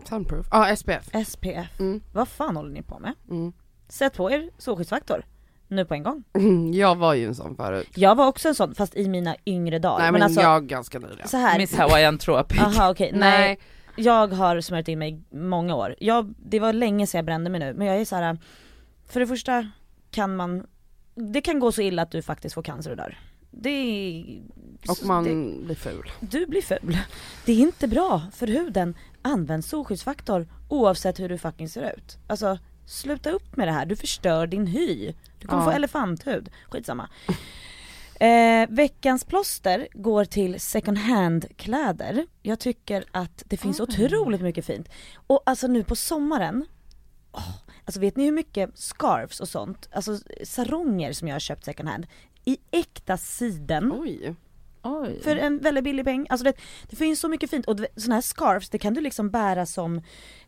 [0.10, 0.48] Sunproof?
[0.52, 1.10] Ja, ah, SPF.
[1.28, 1.80] SPF.
[1.80, 2.02] Mm.
[2.14, 3.14] Vad fan håller ni på med?
[3.30, 3.54] Mm.
[3.88, 5.26] Sätt på er solskyddsfaktor.
[5.68, 6.24] Nu på en gång.
[6.74, 7.90] Jag var ju en sån förut.
[7.96, 10.00] Jag var också en sån fast i mina yngre dagar.
[10.00, 11.28] Nej men, alltså, jag ganska nyligen.
[11.28, 11.58] så här.
[11.58, 12.60] Miss Hawaiian Tropic.
[12.62, 13.40] Aha okej, nej.
[13.40, 13.60] Nej.
[13.96, 15.96] Jag har smörjt in mig många år.
[16.00, 18.38] Jag, det var länge sedan jag brände mig nu men jag är så här.
[19.08, 19.70] För det första
[20.12, 20.68] kan man,
[21.16, 23.18] det kan gå så illa att du faktiskt får cancer och dör.
[23.52, 24.42] Det är,
[24.90, 26.12] Och man det, blir ful.
[26.20, 26.98] du blir ful.
[27.46, 28.96] Det är inte bra för huden.
[29.22, 32.18] Använd solskyddsfaktor oavsett hur du fucking ser ut.
[32.28, 35.14] Alltså sluta upp med det här, du förstör din hy.
[35.40, 35.66] Du kommer Ja.
[35.72, 37.10] få elefanthud, skitsamma.
[38.24, 42.26] Eh, veckans plåster går till second hand kläder.
[42.42, 43.84] Jag tycker att det finns Ah.
[43.84, 44.90] otroligt mycket fint.
[45.28, 46.66] Och alltså nu på sommaren,
[47.32, 47.50] åh,
[47.86, 51.90] alltså vet ni hur mycket scarves och sånt, alltså saronger som jag har köpt second
[51.90, 52.08] hand
[52.46, 54.36] i äkta siden Oj.
[54.84, 55.20] Oj.
[55.24, 56.28] för en väldigt billig peng.
[56.30, 56.54] Alltså det,
[56.90, 59.98] det finns så mycket fint och såna här scarves det kan du liksom bära som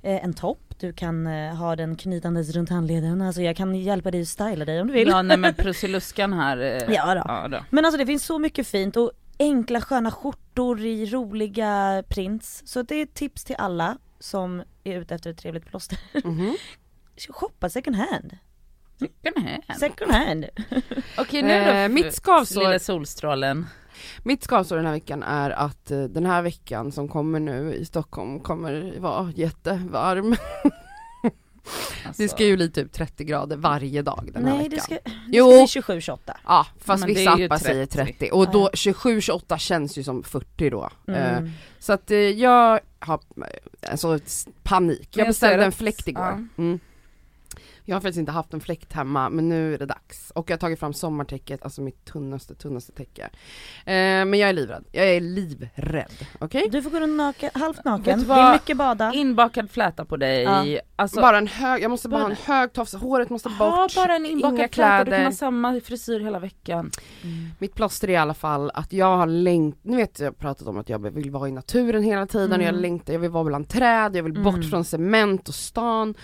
[0.02, 4.12] eh, en topp, du kan eh, ha den knytandes runt handleden, alltså jag kan hjälpa
[4.12, 5.08] dig att styla dig om du vill.
[5.08, 6.58] Ja nej men Prussiluskan här.
[6.58, 7.22] eh, Ja då.
[7.28, 7.66] Ja, då.
[7.70, 12.62] Men alltså det finns så mycket fint och enkla sköna skjortor i roliga prints.
[12.66, 16.00] Så det är ett tips till alla som är ute efter ett trevligt plåster.
[16.24, 16.56] Mhm.
[17.30, 18.38] Shoppa second hand.
[19.00, 19.80] Second hand.
[19.80, 20.46] Second hand.
[21.18, 21.72] Okej nu då.
[21.72, 23.66] Eh, mitt skavsår- Lilla solstrålen.
[24.24, 27.86] Mitt skavsår den här veckan är att eh, den här veckan som kommer nu i
[27.86, 30.36] Stockholm kommer vara jättevarm.
[32.06, 34.76] Alltså, Det ska ju bli typ 30 grader varje dag den här Nej veckan.
[34.76, 35.68] det ska, det Jo.
[35.68, 36.18] ska bli 27-28.
[36.46, 38.14] Ja fast Men vissa appar säger 30.
[38.14, 38.92] 30 och då Ja.
[38.92, 40.90] 27-28 känns ju som 40 då.
[41.08, 41.50] Mm.
[41.80, 43.20] Så att eh, jag har
[43.90, 44.20] alltså
[44.64, 45.10] panik.
[45.12, 46.24] Jag jag beställde en fläkt igår.
[46.24, 46.64] ja.
[46.64, 46.80] Mm.
[47.88, 50.32] Jag har faktiskt inte haft en fläkt hemma men nu är det dags.
[50.36, 53.22] Och jag har tagit fram sommartäcket, alltså mitt tunnaste, tunnaste täcke.
[53.86, 53.94] Eh,
[54.26, 54.84] men jag är livrädd.
[54.92, 56.28] Jag är livrädd.
[56.40, 56.68] Okej?
[56.72, 59.12] Du får gå runt naken, halvt naken, det är mycket bada.
[59.14, 60.66] Inbakad fläta på dig, Ja.
[60.96, 63.58] alltså Bara en hög, jag måste bara ha en hög tofs, håret måste bort.
[63.60, 66.92] ha bara en inga inbakad fläta, du kan ha samma frisyr hela veckan.
[67.60, 70.68] Mitt plåster är i alla fall att jag har längt, ni vet jag har pratat
[70.68, 72.66] om att jag vill vara i naturen hela tiden, Mm.
[72.66, 74.70] jag längtar, jag vill vara bland träd, jag vill bort Mm.
[74.70, 76.16] från cement och stan.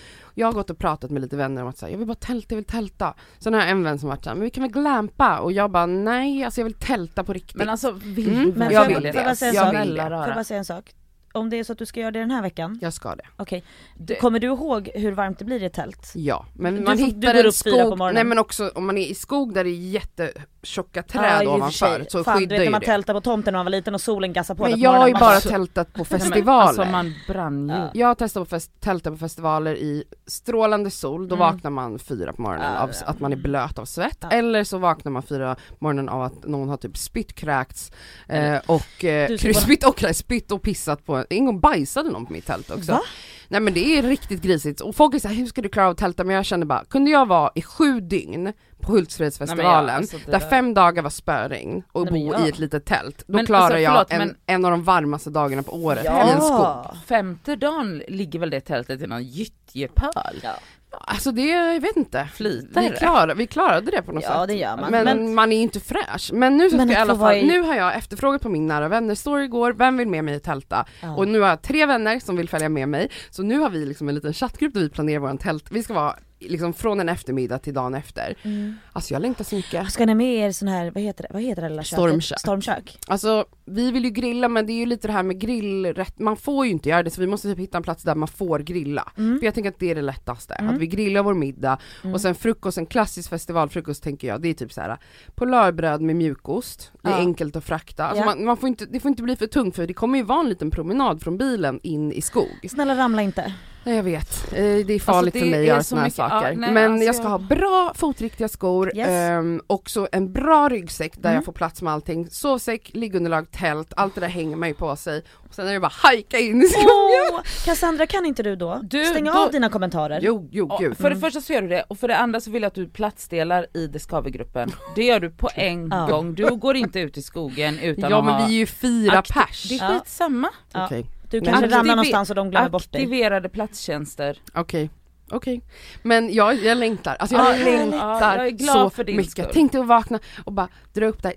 [0.41, 2.45] Jag har gått och pratat med lite vänner om att säga, jag vill bara tälta,
[2.49, 3.13] jag vill tälta.
[3.39, 5.39] Sen har jag en vän som varit såhär, men vi kan väl glampa?
[5.39, 7.55] Och jag bara nej, alltså jag vill tälta på riktigt.
[7.55, 9.13] Men alltså vill Mm, du Men jag vill jag, det.
[9.13, 10.01] får jag vill det.
[10.03, 10.91] Får bara säga en sak?
[11.34, 13.23] Om det är så att du ska göra det den här veckan, jag ska det.
[13.38, 13.63] okej.
[13.97, 16.11] Det- Kommer du ihåg hur varmt det blir i ett tält?
[16.15, 18.13] Ja, men Du man du hittar går en upp fyra på skog, morgonen.
[18.15, 22.05] nej men också om man är i skog där det är jättetjocka träd för ovanför
[22.09, 22.86] så Fan, du skyddar ju när man det.
[22.86, 25.07] tältade på tomten när man var liten och solen gassade på Men en jag har
[25.07, 26.67] ju bara bara- tältat på festivaler.
[26.67, 27.75] Alltså man brann ju.
[27.75, 27.89] Ja.
[27.93, 31.47] Jag har testat på fest, tälta på festivaler i strålande sol, då Mm.
[31.53, 33.07] vaknar man fyra på morgonen Ja, av ja.
[33.07, 34.29] att man är blöt av svett, Ja.
[34.29, 37.91] eller så vaknar man fyra på morgonen av att någon har typ spytt, kräkts
[38.27, 42.34] eh, och eh, Du spytt och spytt och pissat på, en gång bajsade någon på
[42.34, 42.91] mitt tält också.
[42.91, 43.01] Va?
[43.47, 45.91] Nej men det är riktigt grisigt och folk är såhär, hur ska du klara av
[45.91, 46.24] att tälta?
[46.24, 50.17] Men jag kände bara, kunde jag vara i sju dygn på Hultsfredsfestivalen, Nej, ja, alltså
[50.26, 52.45] där där- fem dagar var spöregn och Nej, bo ja.
[52.45, 54.84] i ett litet tält, då Men klarar alltså, jag förlåt, en, men- en av de
[54.84, 56.49] varmaste dagarna på året i en skog.
[56.51, 56.95] Ja!
[57.07, 60.39] Femte dagen ligger väl det tältet i någon gyttjepöl?
[60.43, 60.53] Ja.
[60.91, 62.27] Alltså det, jag vet inte.
[62.33, 64.47] Flyter Vi, klarade, vi klarade det på något Ja, sätt.
[64.47, 64.91] det gör man.
[64.91, 66.29] Men, Men- man är ju inte fräsch.
[66.33, 68.49] Men nu så Men ska jag i alla fall, i- nu har jag efterfrågat på
[68.49, 70.85] min nära vänner story igår, vem vill med mig tälta?
[71.01, 71.15] Ja.
[71.15, 73.85] Och nu har jag tre vänner som vill följa med mig, så nu har vi
[73.85, 76.15] liksom en liten chattgrupp där vi planerar våran tält, vi ska vara
[76.49, 78.35] liksom från en eftermiddag till dagen efter.
[78.43, 78.75] Mm.
[78.93, 79.91] Alltså jag längtar så mycket.
[79.91, 81.99] Ska ni med er sån här, vad heter det, vad heter det lilla köket?
[81.99, 82.39] Stormkök.
[82.39, 82.97] Stormkök.
[83.07, 86.37] Alltså vi vill ju grilla men det är ju lite det här med grillrätt, man
[86.37, 88.59] får ju inte göra det så vi måste typ hitta en plats där man får
[88.59, 89.11] grilla.
[89.17, 89.39] Mm.
[89.39, 90.73] För jag tänker att det är det lättaste, Mm.
[90.75, 92.13] att vi grillar vår middag Mm.
[92.13, 94.97] och sen frukost, en klassisk festivalfrukost tänker jag, det är typ så här
[95.35, 97.17] polarbröd med mjukost, det är Ja.
[97.17, 98.25] enkelt att frakta, alltså Ja.
[98.25, 100.39] man, man får inte, det får inte bli för tungt för det kommer ju vara
[100.39, 102.67] en liten promenad från bilen in i skog.
[102.69, 103.53] Snälla ramla inte.
[103.84, 106.01] Nej jag vet, Eh, det är farligt det för mig att är göra så såna
[106.01, 106.55] här mycket- ja, saker.
[106.55, 109.07] nej, men alltså jag ska ha bra fotriktiga skor, Yes.
[109.07, 111.36] ehm, också en bra ryggsäck där Mm.
[111.36, 114.95] jag får plats med allting, sovsäck, liggunderlag, tält, allt det där hänger man ju på
[114.95, 115.23] sig.
[115.49, 116.88] Och sen är det bara hajka in i skogen.
[117.34, 117.39] Åh!
[117.65, 118.79] Cassandra kan inte du då?
[118.84, 120.19] Du, Stänga då- av dina kommentarer.
[120.23, 120.97] Jo, jo Ja, gud.
[120.97, 122.75] för det första så gör du det och för det andra så vill jag att
[122.75, 124.71] du platsdelar i Discover-gruppen.
[124.95, 126.07] Det gör du på en Ja.
[126.09, 128.65] gång, du går inte ut i skogen utan Ja att men ha vi är ju
[128.65, 129.69] fyra pers.
[129.69, 130.49] Det är skitsamma.
[130.73, 130.86] Ja.
[130.86, 133.01] Okej, Du kanske men- ramlar någonstans och de glömmer bort dig.
[133.01, 134.38] Aktiverade platstjänster.
[134.53, 134.89] okej.
[135.34, 135.61] Okej,
[136.03, 139.15] men jag, jag längtar, alltså jag Ja, längtar Ja, jag är glad så för din
[139.17, 139.32] mycket.
[139.32, 139.45] skull.
[139.53, 141.34] Tänk dig att vakna och bara dra upp där,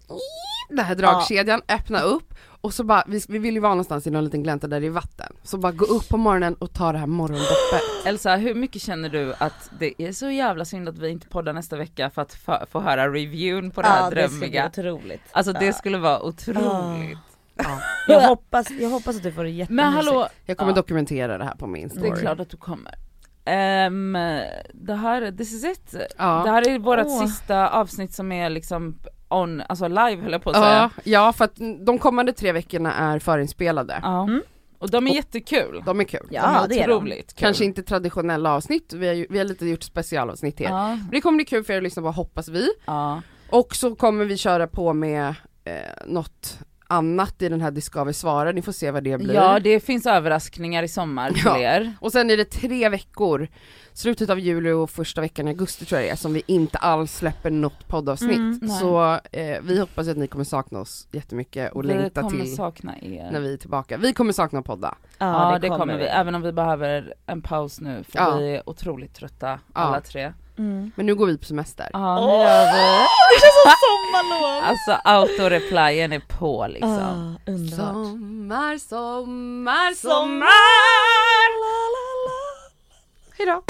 [0.69, 4.11] den här dragkedjan, öppna upp och så bara, vi, vi vill ju vara någonstans i
[4.11, 5.33] någon liten glänta där det är vatten.
[5.43, 8.07] Så bara gå upp på morgonen och ta det här morgondoppet.
[8.07, 11.53] Elsa, hur mycket känner du att det är så jävla synd att vi inte poddar
[11.53, 12.35] nästa vecka för att
[12.71, 14.71] få, höra reviewn på det här Ja, det skulle drömmiga?
[14.75, 15.23] bli otroligt.
[15.33, 15.73] Alltså det Ja.
[15.73, 17.19] skulle vara otroligt.
[18.09, 19.71] Jag hoppas, jag hoppas att du får det jättemysigt.
[19.85, 20.77] Men hallå, Jag kommer Ja.
[20.77, 22.21] dokumentera det här på min det är story.
[22.21, 22.95] klart att du kommer.
[23.45, 24.13] Ehm,
[24.75, 25.95] det här, this is it.
[26.19, 26.43] Ja.
[26.45, 27.27] Det här är vårt Åh.
[27.27, 28.99] sista avsnitt som är liksom
[29.29, 30.91] on, alltså live höll jag på att säga.
[30.95, 33.99] Ja, ja, för att de kommande tre veckorna är förinspelade.
[34.03, 34.23] Ja.
[34.23, 34.43] Mm.
[34.79, 35.83] Och de är jättekul.
[35.87, 36.27] De är kul.
[36.31, 36.95] Ja, de det är de.
[36.95, 37.41] otroligt kul.
[37.47, 40.67] Kanske inte traditionella avsnitt, vi har, ju, vi har lite gjort specialavsnitt här.
[40.67, 42.69] Ja, Men Det kommer bli kul för er att lyssna på hoppas vi.
[42.87, 43.23] ja.
[43.51, 45.35] Och så kommer vi köra på med
[45.65, 45.75] eh,
[46.07, 46.59] något
[46.95, 49.35] annat i den här Discover svarar, ni får se vad det blir.
[49.35, 51.59] ja, det finns överraskningar i sommar till Ja.
[51.59, 51.93] er.
[52.01, 53.49] Och sen är det tre veckor,
[53.93, 56.79] slutet av juli och första veckan i augusti tror jag det är, som vi inte
[56.79, 58.37] alls släpper något poddavsnitt.
[58.63, 62.57] Mm, så eh, vi hoppas att ni kommer sakna oss jättemycket och vi längta till
[62.57, 63.29] sakna er.
[63.33, 63.97] när vi är tillbaka.
[63.97, 64.95] Vi kommer sakna podda.
[65.19, 66.05] Ja, det, kommer vi.
[66.05, 68.37] även om vi behöver en paus nu för Ja.
[68.37, 70.33] vi är otroligt trötta alla tre.
[70.59, 70.93] Mm.
[70.97, 71.89] Men nu går vi på semester.
[71.93, 72.81] Ja, nu gör vi.
[73.35, 74.65] Det känns som sommarlov!
[74.65, 77.37] Alltså autoreplyen är på liksom.
[77.47, 77.95] Ah, underbart.
[77.95, 80.49] Sommar, sommar, Sommar!
[83.39, 83.63] Hejdå!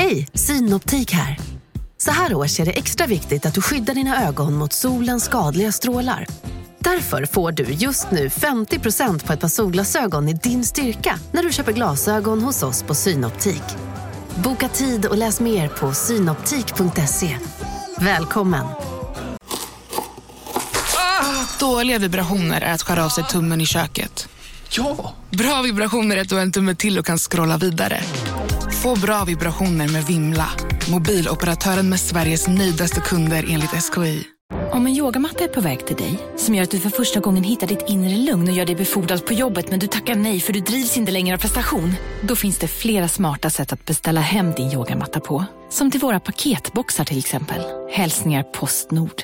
[0.00, 1.38] Hej, Synoptik här.
[1.98, 5.72] Så här års är det extra viktigt att du skyddar dina ögon mot solens skadliga
[5.72, 6.26] strålar.
[6.78, 11.52] Därför får du just nu 50% på ett par solglasögon i din styrka när du
[11.52, 13.62] köper glasögon hos oss på Synoptik.
[14.44, 17.36] Boka tid och läs mer på synoptik.se.
[17.98, 18.66] Välkommen!
[21.58, 24.28] Dåliga vibrationer är att skära av sig tummen i köket.
[24.70, 25.14] Ja!
[25.30, 28.00] Bra vibrationer är att du har en tumme till och kan scrolla vidare.
[28.82, 30.48] Få bra vibrationer med Vimla.
[30.90, 34.24] Mobiloperatören med Sveriges nöjdaste kunder enligt SKI.
[34.72, 37.44] Om en yogamatta är på väg till dig, som gör att du för första gången
[37.44, 40.52] hittar ditt inre lugn och gör dig befordrad på jobbet men du tackar nej för
[40.52, 41.94] du drivs inte längre av prestation.
[42.22, 45.44] Då finns det flera smarta sätt att beställa hem din yogamatta på.
[45.70, 47.62] Som till våra paketboxar till exempel.
[47.90, 49.22] Hälsningar Postnord.